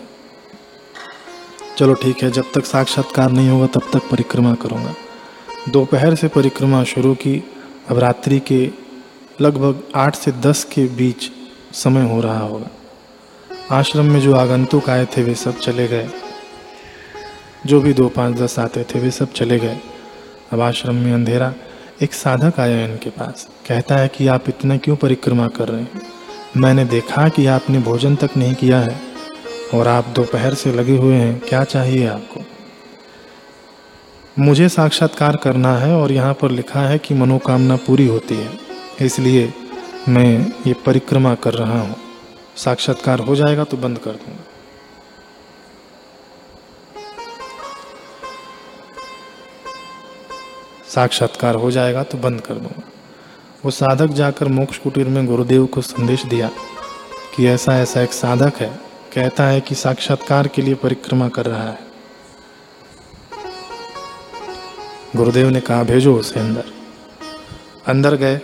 चलो 1.77 1.93
ठीक 1.93 2.23
है, 2.23 2.31
जब 2.31 2.45
तक 2.53 2.65
साक्षात्कार 2.65 3.31
नहीं 3.31 3.49
होगा, 3.49 3.67
तब 3.67 3.81
तक 3.93 3.99
परिक्रमा 3.99 4.55
करूँगा। 4.55 4.93
दोपहर 5.69 6.15
से 6.15 6.27
परिक्रमा 6.27 6.83
शुरू 6.83 7.13
की, 7.13 7.43
अब 7.89 7.99
रात्रि 7.99 8.39
के 8.39 8.69
लगभग 9.41 9.83
आठ 9.95 10.15
से 10.15 10.31
दस 10.31 10.63
के 10.63 10.85
बीच 10.85 11.31
समय 11.73 12.09
हो 12.09 12.21
रहा 12.21 12.39
होगा। 12.39 12.69
आश्रम 13.71 14.05
में 14.05 14.19
जो 14.19 14.35
आगंतुक 14.35 14.89
आए 14.89 15.05
थे, 15.05 15.23
वे 15.23 15.35
सब 15.35 15.59
चले 15.59 15.87
गए। 15.87 16.09
जो 17.65 17.81
भी 17.81 17.93
दो 17.93 18.09
पाँच 18.09 18.37
दस 18.37 18.59
आते 18.59 18.83
थे, 18.83 18.99
वे 18.99 19.11
सब 19.11 19.33
चले 19.33 19.59
गए। 19.59 19.77
अब 20.53 20.61
आश्रम 20.61 20.95
में 20.95 21.13
अंधेरा। 21.13 21.53
एक 22.01 22.13
साधक 22.13 22.59
आया 22.59 22.85
इनके 22.85 23.09
पास। 23.09 23.47
कहता 23.67 23.97
है 23.97 24.07
कि 24.07 24.27
आप 24.27 24.49
इतना 24.49 24.77
क्यों 24.77 24.95
परिक्रमा 24.95 25.47
कर 25.47 25.67
रहे 25.67 25.81
हैं? 25.81 26.01
मैंने 26.57 26.85
देखा 26.85 27.29
कि 27.29 27.45
आपने 27.45 27.79
भोजन 27.79 28.15
तक 28.15 28.29
नहीं 28.37 28.55
किया 28.55 28.79
है, 28.79 29.01
और 29.73 29.87
आप 29.87 30.07
दोपहर 30.07 30.53
से 30.53 30.71
लगे 30.71 30.97
हुए 30.97 31.15
हैं। 31.15 31.39
क्या 31.39 31.63
चाहिए 31.63 32.07
आपको? 32.07 32.41
मुझे 34.39 34.69
साक्षात्कार 34.69 35.35
करना 35.35 35.77
है, 35.77 35.95
और 35.95 36.11
यहाँ 36.11 36.33
पर 36.33 36.51
लिखा 36.51 36.81
है 36.81 36.97
कि 36.97 37.13
मनोकामना 37.13 37.75
पूरी 37.75 38.07
होती 38.07 38.35
है। 38.35 38.49
इसलिए 39.01 39.53
मैं 40.09 40.51
ये 40.67 40.73
परिक्रमा 40.73 41.35
कर 41.35 41.53
रहा 41.53 41.81
हूँ। 41.81 41.95
साक्षात्कार 42.55 43.19
हो 43.19 43.35
जाएगा 43.35 43.63
तो 43.63 43.77
बंद 43.77 43.97
कर 43.97 44.11
दूँगा। 44.11 44.43
साक्षात्कार 50.97 51.55
हो 51.55 51.71
जाएगा 51.71 52.03
तो 52.03 52.17
बंद 52.17 52.41
कर 52.41 52.53
दूँगा। 52.53 52.83
वो 53.65 53.71
साधक 53.71 54.07
जाकर 54.07 54.47
मोक्ष 54.47 54.77
कुटीर 54.77 55.07
में 55.07 55.25
गुरुदेव 55.25 55.65
को 55.65 55.81
संदेश 55.81 56.23
दिया 56.25 56.49
कि 57.35 57.47
ऐसा 57.47 57.77
ऐसा 57.79 58.01
एक 58.01 58.13
साधक 58.13 58.53
है, 58.55 58.69
कहता 59.13 59.43
है 59.43 59.59
कि 59.61 59.75
साक्षात्कार 59.75 60.47
के 60.47 60.61
लिए 60.61 60.75
परिक्रमा 60.75 61.27
कर 61.29 61.45
रहा 61.45 61.63
है। 61.63 61.79
गुरुदेव 65.15 65.49
ने 65.49 65.61
कहा, 65.61 65.83
भेजो 65.83 66.15
उसे 66.15 66.39
अंदर। 66.39 66.71
अंदर 67.87 68.15
गए। 68.15 68.39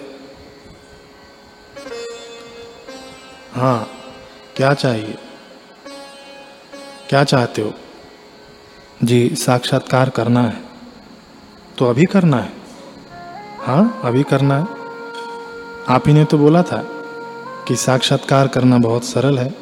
हाँ 3.53 3.89
क्या 4.55 4.73
चाहिए? 4.73 5.17
क्या 7.09 7.23
चाहते 7.23 7.61
हो? 7.61 7.73
जी, 9.03 9.29
साक्षात्कार 9.35 10.09
करना 10.09 10.41
है। 10.41 10.72
तो 11.77 11.85
अभी 11.85 12.03
करना 12.03 12.37
है। 12.37 12.51
हाँ 13.61 14.01
अभी 14.03 14.23
करना 14.23 14.57
है। 14.57 14.67
आप 15.89 16.03
ही 16.07 16.13
ने 16.13 16.25
तो 16.25 16.37
बोला 16.37 16.63
था 16.63 16.77
कि 17.67 17.75
साक्षात्कार 17.75 18.47
करना 18.47 18.77
बहुत 18.77 19.03
सरल 19.03 19.39
है। 19.39 19.53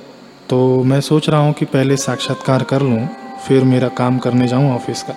तो 0.50 0.84
मैं 0.84 1.02
सोच 1.02 1.30
रहा 1.30 1.40
हूँ 1.40 1.54
कि 1.54 1.66
पहले 1.66 1.98
साक्षात्कार 1.98 2.64
कर 2.64 2.82
लूँ, 2.82 3.08
फिर 3.48 3.64
मेरा 3.64 3.88
काम 3.88 4.18
करने 4.18 4.48
जाऊँ 4.48 4.76
ऑफ़िस 4.76 5.04
का। 5.04 5.14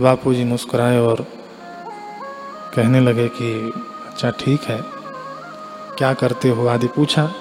बापू 0.00 0.34
जी 0.34 0.44
मुस्कुराए 0.44 0.98
और 0.98 1.26
कहने 2.74 3.00
लगे 3.00 3.28
कि 3.28 3.72
अच्छा 4.06 4.30
ठीक 4.30 4.62
है। 4.62 4.80
क्या 5.98 6.14
करते 6.14 6.48
हो? 6.48 6.66
आदि 6.66 6.86
पूछा। 6.86 7.32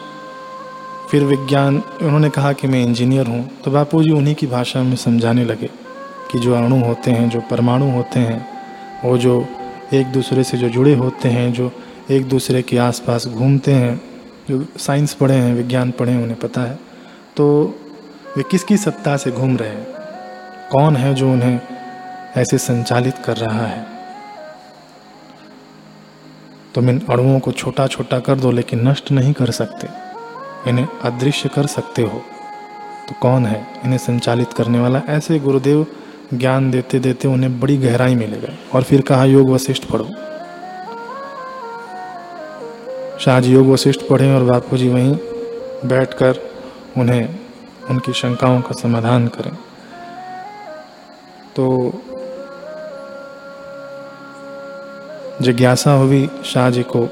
फिर 1.12 1.24
विज्ञान, 1.24 1.84
उन्होंने 2.02 2.30
कहा 2.30 2.54
कि 2.54 2.68
मैं 2.68 2.84
इंजीनियर 2.84 3.28
हूँ। 3.28 3.62
तो 3.66 3.72
बापू 3.72 4.04
जी 4.04 4.12
उन्हीं 4.12 4.36
की 4.36 4.48
भाषा 4.48 4.84
में 4.84 4.96
समझाने 4.96 5.46
लगे। 5.46 5.70
कि 6.32 6.40
जो 6.40 6.56
अणु 6.56 6.84
होते 6.84 7.12
हैं, 7.12 7.30
जो 7.30 7.42
परमाणु 7.42 7.92
होते 7.92 8.20
हैं, 8.20 8.48
वो 9.06 9.18
जो 9.18 9.46
एक 9.94 10.08
दूसरे 10.08 10.44
से 10.44 10.58
जो 10.58 10.70
जुड़े 10.70 10.96
होते 10.96 11.30
हैं, 11.30 11.54
जो 11.54 11.72
एक 12.12 12.26
दूसरे 12.26 12.62
के 12.62 12.78
आसपास 12.78 13.28
घूमते 13.28 13.74
हैं, 13.74 14.02
जो 14.50 14.66
साइंस 14.78 15.14
पढ़े 15.14 15.36
हैं, 15.36 15.54
विज्ञान 15.54 15.92
पढ़े 15.92 16.12
हैं, 16.12 16.22
उन्हें 16.22 16.40
पता 16.40 16.62
है। 16.62 16.80
तो 17.38 17.76
वे 18.38 18.44
किसकी 18.44 18.78
सत्ता 18.78 19.18
से 19.18 19.32
घूम 19.32 19.58
रहे 19.58 19.70
हैं? 19.70 19.88
कौन 20.72 20.96
है 20.96 21.14
जो 21.14 21.32
उन्हें 21.32 21.60
ऐसे 22.38 22.58
संचालित 22.58 23.18
कर 23.26 23.38
रहा 23.38 23.66
है? 23.66 23.86
तुम 26.76 26.90
इन 26.90 27.02
अणुओं 27.10 27.40
को 27.40 27.52
छोटा 27.52 27.88
छोटा 27.88 28.20
कर 28.20 28.36
दो, 28.36 28.52
लेकिन 28.52 28.88
नष्ट 28.88 29.12
नहीं 29.12 29.34
कर 29.34 29.52
सकते। 29.52 29.88
इन्हें 30.70 30.88
अदृश्य 31.04 31.50
कर 31.50 31.66
सकते 31.66 32.02
हो। 32.02 32.22
तो 33.10 33.16
कौन 33.22 33.46
है 33.46 33.68
इन्हें 33.86 33.98
संचालित 33.98 34.54
करने 34.54 34.80
वाला? 34.80 35.02
ऐसे 35.10 35.40
गुरुदेव 35.40 35.88
ज्ञान 36.34 36.72
देते 36.72 37.00
देते 37.00 37.28
उन्हें 37.28 37.60
बड़ी 37.60 37.78
गहराई 37.78 38.16
में 38.16 38.28
ले 38.28 38.38
गए 38.38 38.58
और 38.74 38.84
फिर 38.84 39.02
कहा, 39.02 39.26
योग 39.26 39.50
वशिष्ठ 39.50 39.84
पढ़ो। 39.86 40.10
शाहजी 43.20 43.54
योग 43.54 43.68
वशिष्ठ 43.68 44.02
पढ़े 44.10 44.36
और 44.36 44.44
बापू 44.44 44.78
जी 44.78 44.90
वहीं 44.90 45.16
बैठकर 45.86 46.38
उन्हें 46.98 47.40
उनकी 47.90 48.14
शंकाओं 48.14 48.62
का 48.62 48.72
समाधान 48.72 49.28
करें। 49.28 49.56
तो 51.56 51.94
जिज्ञासा 55.42 55.92
हुई 55.92 56.30
शाह 56.46 56.70
जी 56.70 56.84
को 56.84 57.06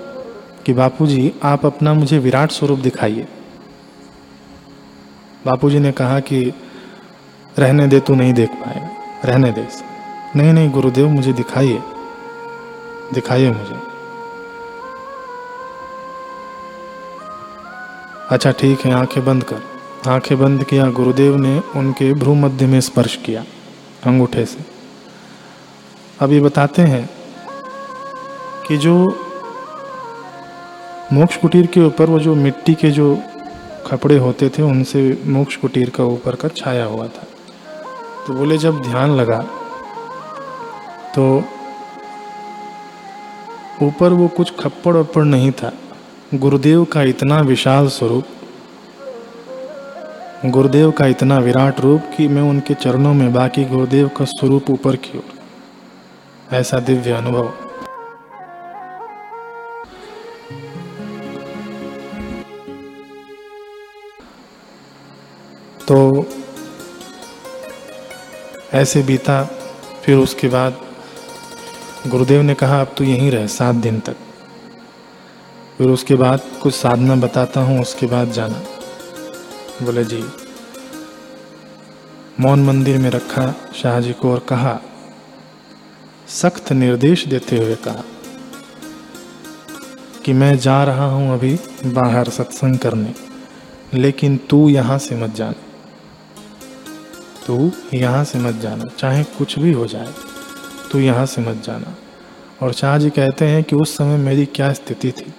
कि 0.65 0.73
बापूजी 0.73 1.33
आप 1.43 1.65
अपना 1.65 1.93
मुझे 1.93 2.17
विराट 2.17 2.51
स्वरूप 2.51 2.79
दिखाइए। 2.79 3.27
बापूजी 5.45 5.79
ने 5.79 5.91
कहा 5.91 6.19
कि, 6.19 6.53
रहने 7.59 7.87
दे, 7.87 7.99
तू 7.99 8.15
नहीं 8.15 8.33
देख 8.33 8.49
पाएगा 8.49 8.76
रहने 9.25 9.51
दे। 9.51 9.67
नहीं 10.35 10.53
नहीं, 10.53 10.71
गुरुदेव, 10.71 11.07
मुझे 11.09 11.33
दिखाइए। 11.33 11.79
दिखाइए 13.13 13.51
मुझे। 13.51 13.87
अच्छा 18.29 18.51
ठीक 18.51 18.79
है, 18.79 18.93
आँखें 18.93 19.25
बंद 19.25 19.43
कर। 19.43 19.61
आँखें 20.07 20.39
बंद 20.39 20.63
किया, 20.63 20.89
गुरुदेव 20.89 21.35
ने 21.35 21.61
उनके 21.75 22.13
भ्रू 22.13 22.35
मध्य 22.35 22.65
में 22.65 22.81
स्पर्श 22.81 23.15
किया, 23.15 23.45
अंगूठे 24.05 24.45
से। 24.45 24.59
अभी 26.19 26.39
बताते 26.39 26.81
हैं 26.81 27.09
कि 28.67 28.77
जो 28.77 29.23
मोक्ष 31.13 31.37
कुटीर 31.37 31.67
के 31.67 31.79
ऊपर, 31.79 32.05
वो 32.05 32.19
जो 32.19 32.35
मिट्टी 32.35 32.73
के 32.73 32.91
जो 32.91 33.17
कपड़े 33.91 34.17
होते 34.17 34.49
थे, 34.49 34.61
उनसे 34.61 35.23
मोक्ष 35.25 35.55
कुटीर 35.55 35.89
का 35.89 36.03
ऊपर 36.03 36.35
का 36.35 36.47
छाया 36.47 36.85
हुआ 36.85 37.07
था। 37.07 37.26
तो 38.27 38.33
बोले, 38.33 38.57
जब 38.57 38.81
ध्यान 38.81 39.11
लगा 39.11 39.39
तो 41.15 41.25
ऊपर 43.81 44.13
वो 44.13 44.27
कुछ 44.27 44.51
खप्पड़ 44.59 44.95
वप्पड़ 44.95 45.23
नहीं 45.23 45.51
था। 45.51 45.71
गुरुदेव 46.33 46.83
का 46.85 47.01
इतना 47.03 47.39
विशाल 47.41 47.87
स्वरूप, 47.87 48.25
गुरुदेव 50.45 50.91
का 50.91 51.05
इतना 51.05 51.37
विराट 51.39 51.79
रूप 51.79 52.11
कि 52.17 52.27
मैं 52.27 52.41
उनके 52.41 52.73
चरणों 52.73 53.13
में 53.13 53.31
बाकी 53.33 53.63
गुरुदेव 53.65 54.09
का 54.17 54.25
स्वरूप 54.25 54.69
ऊपर 54.69 54.95
की 54.95 55.17
ओर। 55.17 56.55
ऐसा 56.55 56.79
दिव्य 56.79 57.11
अनुभव। 57.11 57.47
तो 65.87 65.97
ऐसे 68.77 69.03
बीता, 69.03 69.43
फिर 70.03 70.17
उसके 70.17 70.47
बाद 70.47 70.81
गुरुदेव 72.07 72.41
ने 72.41 72.53
कहा, 72.53 72.81
अब 72.81 72.95
तो 72.97 73.03
यहीं 73.03 73.31
रहे, 73.31 73.47
सात 73.47 73.75
दिन 73.75 73.99
तक। 73.99 74.15
फिर 75.77 75.89
उसके 75.89 76.15
बाद 76.15 76.41
कुछ 76.61 76.73
साधना 76.73 77.15
बताता 77.15 77.61
हूँ, 77.61 77.81
उसके 77.81 78.05
बाद 78.05 78.31
जाना। 78.31 78.61
बोले, 79.85 80.03
जी। 80.05 80.23
मौन 82.39 82.65
मंदिर 82.65 82.97
में 82.97 83.09
रखा 83.09 83.53
शाहजी 83.75 84.13
को 84.13 84.31
और 84.31 84.39
कहा, 84.39 84.79
सख्त 86.27 86.71
निर्देश 86.71 87.25
देते 87.27 87.57
हुए 87.57 87.75
कहा 87.75 88.03
कि 90.25 90.33
मैं 90.33 90.57
जा 90.57 90.83
रहा 90.83 91.05
हूँ 91.05 91.33
अभी 91.33 91.59
बाहर 91.85 92.29
सत्संग 92.29 92.77
करने, 92.77 93.13
लेकिन 93.93 94.37
तू 94.37 94.69
यहाँ 94.69 94.97
से 94.97 95.15
मत 95.15 95.35
जाना। 95.35 95.66
तू 97.47 97.71
यहाँ 97.93 98.23
से 98.23 98.39
मत 98.39 98.53
जाना, 98.53 98.83
चाहे 98.97 99.23
कुछ 99.23 99.59
भी 99.59 99.71
हो 99.71 99.85
जाए, 99.87 100.13
तू 100.91 100.99
यहाँ 100.99 101.25
से 101.25 101.41
मत 101.41 101.63
जाना। 101.63 101.95
और 102.61 102.73
शाह 102.73 102.97
जी 102.97 103.09
कहते 103.09 103.45
हैं 103.45 103.63
कि 103.63 103.75
उस 103.75 103.97
समय 103.97 104.17
मेरी 104.17 104.45
क्या 104.45 104.71
स्थिति 104.73 105.11
थी? 105.11 105.33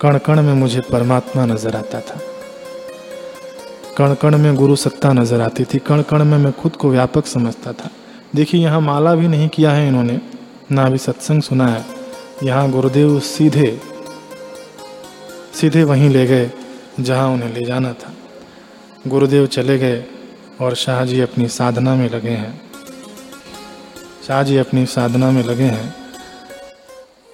कण 0.00 0.18
कण 0.18 0.42
में 0.42 0.52
मुझे 0.54 0.80
परमात्मा 0.80 1.46
नज़र 1.46 1.76
आता 1.76 2.00
था। 2.00 2.20
कण 3.98 4.14
कण 4.14 4.36
में 4.38 4.54
गुरु 4.54 4.76
सत्ता 4.76 5.12
नज़र 5.12 5.40
आती 5.40 5.64
थी। 5.64 5.78
कण 5.78 6.02
कण 6.02 6.24
में 6.24 6.38
मैं 6.38 6.52
खुद 6.52 6.76
को 6.76 6.90
व्यापक 6.90 7.26
समझता 7.26 7.72
था। 7.72 7.90
देखिए, 8.34 8.60
यहाँ 8.60 8.80
माला 8.80 9.14
भी 9.14 9.28
नहीं 9.28 9.48
किया 9.48 9.70
है 9.70 9.88
इन्होंने, 9.88 10.20
ना 10.72 10.88
भी 10.88 10.98
सत्संग 10.98 11.42
सुना 11.42 11.66
है। 11.66 11.84
यहाँ 12.42 12.70
गुरुदेव 12.70 13.18
सीधे 13.20 13.80
सीधे 15.54 15.84
वहीं 15.84 16.08
ले 16.10 16.26
गए, 16.26 16.50
जहाँ 17.00 17.28
उन्हें 17.28 17.52
ले 17.54 17.64
जाना 17.66 17.92
था। 17.92 18.12
गुरुदेव 19.06 19.46
चले 19.46 19.78
गए 19.78 20.04
और 20.60 20.74
शाह 20.74 21.04
जी 21.04 21.20
अपनी 21.20 21.48
साधना 21.48 21.94
में 21.94 22.10
लगे 22.10 22.30
हैं। 22.30 22.60
शाह 24.26 24.42
जी 24.42 24.56
अपनी 24.56 24.86
साधना 24.86 25.30
में 25.30 25.44
लगे 25.44 25.64
हैं 25.64 25.94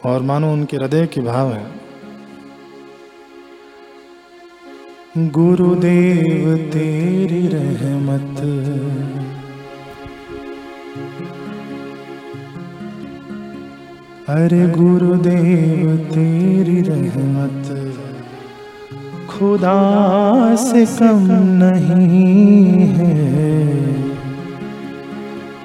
और 0.04 0.22
मानो 0.22 0.52
उनके 0.52 0.76
हृदय 0.76 1.06
के 1.06 1.20
भाव 1.20 1.52
हैं। 1.52 1.80
गुरुदेव, 5.18 6.56
तेरी 6.72 7.48
रहमत। 7.48 8.38
अरे 14.28 14.68
गुरुदेव, 14.68 15.96
तेरी 15.96 16.80
रहमत। 16.82 17.75
खुदा 19.38 20.56
से 20.56 20.86
कम 20.86 21.26
नहीं 21.62 22.88
है। 22.88 23.56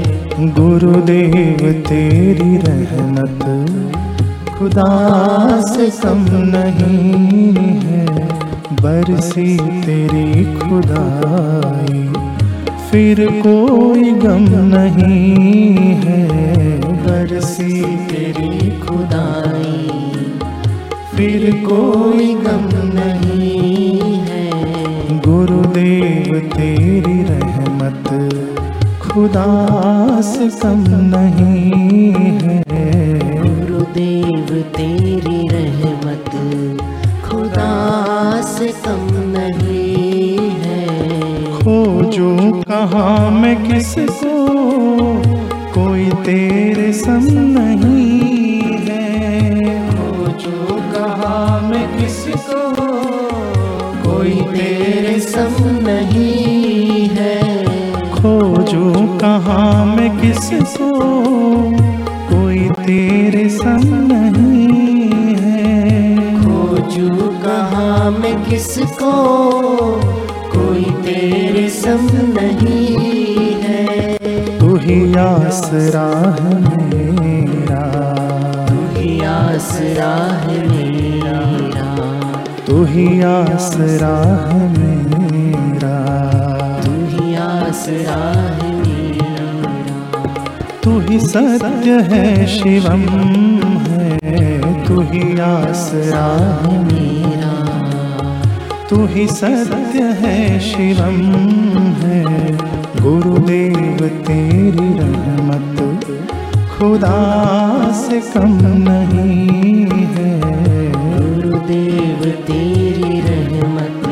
गुरुदेव 0.52 1.72
तेरी 1.88 2.56
रहमत 2.56 3.44
खुदा 4.58 4.90
से 5.60 5.90
कम 6.02 6.24
नहीं 6.30 7.54
है। 7.80 8.06
बरसी 8.72 9.56
तेरी 9.56 10.44
खुदाई। 10.58 12.35
फिर 12.90 13.26
कोई 13.30 14.10
गम 14.10 14.46
नहीं 14.50 15.76
है। 15.94 16.26
बरसी 16.80 17.82
तेरी 17.82 18.70
खुदाई। 18.80 19.88
फिर 21.16 21.52
कोई 21.52 22.34
गम 22.34 22.68
नहीं 22.74 24.00
है। 24.02 24.50
गुरुदेव 25.20 26.38
तेरी 26.56 27.22
रहमत 27.22 28.08
खुदा 29.02 29.48
से 30.20 30.48
कम 30.60 30.84
नहीं 30.88 32.12
है। 32.70 33.20
गुरुदेव 33.42 34.64
तेरी 34.76 35.48
रहमत 35.48 36.30
खुदा 37.24 37.72
से 38.42 38.68
कम 38.68 39.06
नहीं 39.10 40.38
है। 40.38 40.86
खोजो 41.44 42.62
कहाँ 42.86 43.30
मैं 43.30 43.68
किसको? 43.68 44.32
कोई 45.74 46.04
तेरे 46.24 46.92
संग 46.92 47.58
नहीं 47.58 48.60
है। 48.62 49.90
खोजो 49.90 50.76
कहा 50.94 51.60
मैं 51.60 51.98
किसको 51.98 52.60
कोई 54.10 54.30
तेरे 54.30 55.20
संग 55.20 55.82
नहीं 55.82 57.08
है। 57.08 57.64
खोजो 58.12 59.18
कहाँ 59.18 59.86
मैं 59.86 60.10
किसको? 60.18 60.90
कोई 62.30 62.70
तेरे 62.70 63.48
संग 63.48 64.12
नहीं 64.12 65.34
है। 65.34 65.64
खोजू 66.42 67.08
कहा 67.18 68.10
मैं 68.10 68.44
किसको? 68.44 69.12
कोई 70.54 70.84
तेरे 70.84 71.45
संग 71.86 72.10
नहीं 72.10 73.54
है। 73.54 74.16
तू 74.58 74.76
ही 74.76 75.14
आसरा 75.14 76.36
है 76.40 76.80
मेरा। 76.90 78.14
तू 78.68 78.74
ही 78.74 79.20
आसरा 79.20 80.14
है 80.32 80.68
मेरा। 80.68 81.40
तू 82.66 82.84
ही 82.84 83.22
आसरा 83.22 84.48
है 84.48 84.78
मेरा। 84.78 85.96
तू 86.84 86.90
ही 86.90 87.34
आसरा 87.34 88.40
है 88.56 88.76
मेरा। 88.76 89.68
तू 90.84 91.00
ही 91.00 91.20
सत्य 91.20 91.90
है 91.90 92.46
शिवम 92.46 93.00
है। 93.78 94.84
तू 94.84 95.00
ही 95.00 95.38
आसरा 95.38 96.68
है 96.68 96.84
मेरा। 96.84 97.15
तू 98.90 99.06
ही 99.06 99.26
सत्य 99.26 100.02
है, 100.02 100.60
शिवम 100.60 101.16
है। 101.94 102.52
गुरुदेव, 103.02 104.08
तेरी 104.08 104.88
रहमत 104.98 105.76
खुदा 106.78 107.18
से 107.92 108.20
कम 108.20 108.58
नहीं 108.88 109.86
है। 109.86 110.40
गुरुदेव, 110.92 112.30
तेरी 112.46 113.20
रहमत 113.20 114.02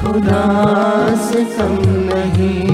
खुदा 0.00 0.44
से 1.16 1.44
कम 1.44 1.78
नहीं 2.10 2.73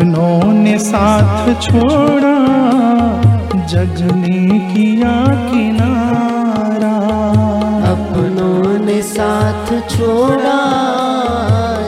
अपनों 0.00 0.52
ने 0.52 0.78
साथ 0.78 1.60
छोड़ा 1.62 2.36
जग 3.66 3.98
ने 4.14 4.58
किया 4.68 5.12
किनारा। 5.50 6.92
अपनों 7.90 8.78
ने 8.86 9.02
साथ 9.02 9.66
छोड़ा 9.90 10.56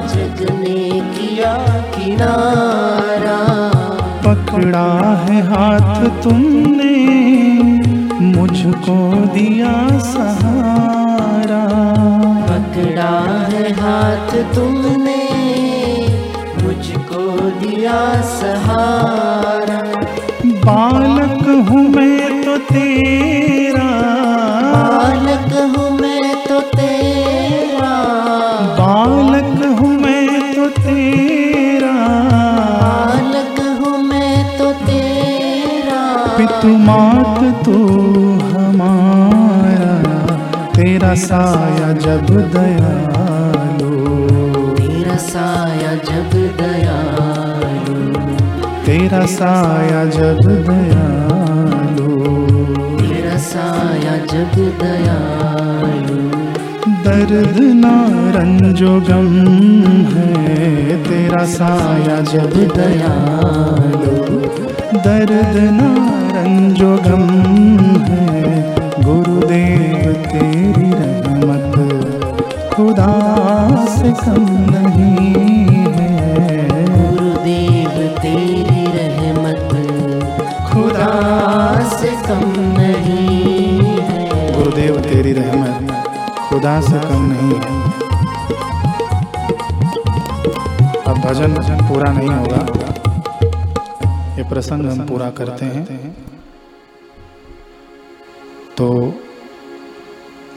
जग 0.07 0.43
ने 0.51 1.01
किया 1.15 1.55
किनारा। 1.95 3.39
पकड़ा 4.27 4.91
है 5.25 5.41
हाथ 5.47 6.23
तुमने 6.23 6.95
मुझको 8.27 8.99
दिया 9.35 9.75
सहारा। 9.99 11.65
पकड़ा 12.51 13.15
है 13.49 13.73
हाथ 13.73 14.37
तुमने 14.55 15.22
दिया 17.93 18.21
सहारा। 18.23 19.79
बालक 20.65 21.45
हूँ 21.69 21.83
मैं 21.89 22.43
तो 22.43 22.57
तेरा। 22.69 23.89
बालक 24.75 25.53
हूँ 25.73 25.91
मैं 25.99 26.31
तो 26.47 26.61
तेरा। 26.73 27.93
बालक 28.79 29.59
हूँ 29.81 29.93
मैं 30.01 30.55
तो 30.55 30.69
तेरा। 30.79 31.93
बालक 32.83 33.61
हूँ 33.81 33.97
मैं 34.05 34.59
तो 34.59 34.73
तेरा। 34.87 36.01
पितु 36.37 36.77
मात 36.89 37.41
तू 37.65 37.77
हमारा। 38.53 39.95
तेरा 40.77 41.15
साया 41.27 41.93
जब 42.05 42.27
दयालु 42.55 43.93
तेरा 44.79 45.17
साया 45.29 45.95
जब 46.11 46.33
दयालु 46.61 47.12
तेरा 49.03 49.27
साया 49.27 50.05
जब 50.05 50.41
दयालु। 50.67 52.11
तेरा 52.99 53.37
साया 53.37 54.17
जब 54.27 54.79
दयालु। 54.79 56.19
दर्द 56.87 57.57
ना 57.59 57.95
रंजो 58.39 59.01
गम 59.01 59.31
है 60.07 61.05
तेरा 61.05 61.45
साया 61.45 62.21
जब 62.21 62.55
दयालु। 62.77 64.37
दर्द 64.99 65.57
ना 65.57 65.91
रंजो 66.37 66.97
गम 66.97 67.29
है 68.03 68.75
गुरुदेव 69.05 70.13
तेरी 70.13 70.93
रहमत। 70.93 71.75
खुदा 72.75 73.13
से 73.87 74.11
कम 74.11 74.47
नहीं। 74.71 75.62
तेरी 85.33 85.45
रहमत, 85.47 86.09
खुदा 86.39 86.81
से 86.81 86.99
कम 87.01 87.23
नहीं। 87.23 87.55
है 87.55 87.93
अब 91.03 91.19
भजन 91.19 91.55
पूरा 91.89 92.13
नहीं 92.13 92.29
होगा। 92.29 92.61
ये 94.37 94.49
प्रसंग 94.49 94.87
हम 94.87 95.07
पूरा 95.09 95.31
करते 95.31 95.65
हैं। 95.65 96.13
तो 98.77 98.89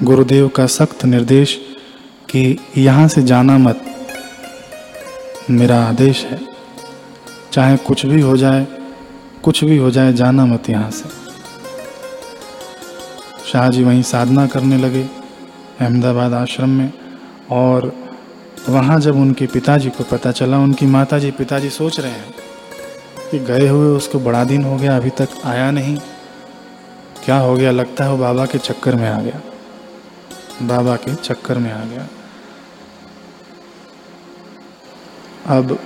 गुरुदेव 0.03 0.47
का 0.47 0.65
सख्त 0.67 1.05
निर्देश 1.05 1.59
कि 2.30 2.59
यहाँ 2.78 3.07
से 3.07 3.23
जाना 3.23 3.57
मत, 3.57 3.82
मेरा 5.49 5.84
आदेश 5.84 6.26
है। 6.26 6.39
चाहे 7.51 7.78
कुछ 7.78 8.05
भी 8.05 8.21
हो 8.21 8.38
जाए, 8.38 8.67
कुछ 9.43 9.63
भी 9.63 9.78
हो 9.78 9.91
जाए, 9.91 10.13
जाना 10.13 10.45
मत 10.45 10.69
यहाँ 10.69 10.91
से। 10.91 11.24
शाह 13.52 13.70
जी 13.70 13.84
वहीं 13.84 14.02
साधना 14.02 14.48
करने 14.48 14.78
लगे 14.78 15.10
अहमदाबाद 15.80 16.34
आश्रम 16.34 16.70
में 16.70 16.93
और 17.52 17.93
वहाँ 18.70 19.00
जब 19.00 19.16
उनके 19.16 19.48
पिताजी 19.48 19.89
को 19.89 20.04
पता 20.04 20.32
चला, 20.32 20.60
उनकी 20.60 20.86
माताजी 20.86 21.32
पिताजी 21.32 21.70
सोच 21.70 22.00
रहे 22.00 22.12
हैं 22.12 22.36
कि 23.32 23.39
गए 23.39 23.68
हुए 23.68 23.98
उसको 23.98 24.20
बड़ा 24.20 24.43
दिन 24.43 24.64
हो 24.64 24.78
गया, 24.78 24.98
अभी 24.98 25.10
तक 25.10 25.30
आया 25.46 25.72
नहीं। 25.72 25.98
क्या 27.26 27.38
हो 27.38 27.56
गया? 27.56 27.72
लगता 27.72 28.04
है 28.04 28.12
वो 28.12 28.18
बाबा 28.18 28.46
के 28.46 28.58
चक्कर 28.58 28.96
में 28.96 29.10
आ 29.10 29.22
गया। 29.22 29.41
बाबा 30.62 30.96
के 30.96 31.16
चक्कर 31.16 31.58
में 31.58 31.72
आ 31.74 31.86
गया। 31.86 32.08
अब 35.46 35.80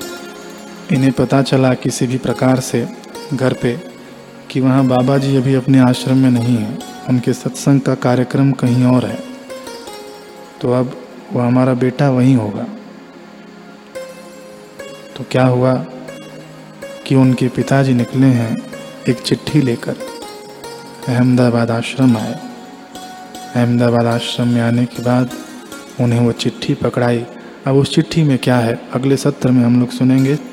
इन्हें 0.91 1.11
पता 1.11 1.41
चला 1.41 1.73
किसी 1.73 2.07
भी 2.07 2.17
प्रकार 2.17 2.59
से 2.59 2.87
घर 3.33 3.53
पे 3.53 3.81
कि 4.49 4.59
वहाँ 4.59 4.85
बाबा 4.85 5.17
जी 5.17 5.35
अभी 5.35 5.53
अपने 5.53 5.79
आश्रम 5.79 6.17
में 6.17 6.31
नहीं 6.31 6.57
हैं। 6.57 6.98
उनके 7.09 7.33
सत्संग 7.33 7.81
का 7.81 7.95
कार्यक्रम 7.95 8.51
कहीं 8.51 8.85
और 8.85 9.05
है। 9.05 9.19
तो 10.61 10.71
अब 10.71 11.01
वो 11.33 11.39
हमारा 11.39 11.73
बेटा 11.73 12.09
वहीं 12.09 12.35
होगा। 12.35 12.65
तो 15.17 15.25
क्या 15.31 15.45
हुआ 15.45 15.73
कि 17.07 17.15
उनके 17.15 17.47
पिताजी 17.47 17.93
निकले 17.93 18.27
हैं 18.27 18.57
एक 19.09 19.21
चिट्ठी 19.21 19.61
लेकर? 19.61 19.95
अहमदाबाद 21.07 21.71
आश्रम 21.71 22.17
आए। 22.17 22.39
अहमदाबाद 23.55 24.05
आश्रम 24.05 24.47
में 24.47 24.61
आने 24.61 24.85
के 24.85 25.03
बाद 25.03 25.29
उन्हें 26.01 26.19
वो 26.19 26.31
चिट्ठी 26.31 26.73
पकड़ाई। 26.73 27.25
अब 27.67 27.75
उस 27.75 27.95
चिट्ठी 27.95 28.23
में 28.23 28.37
क्या 28.37 28.57
है? 28.57 28.89
अगले 28.93 29.17
सत्र 29.17 29.51
में 29.51 29.63
हम 29.63 29.79
लोग 29.79 29.89
सुनेंगे। 29.89 30.48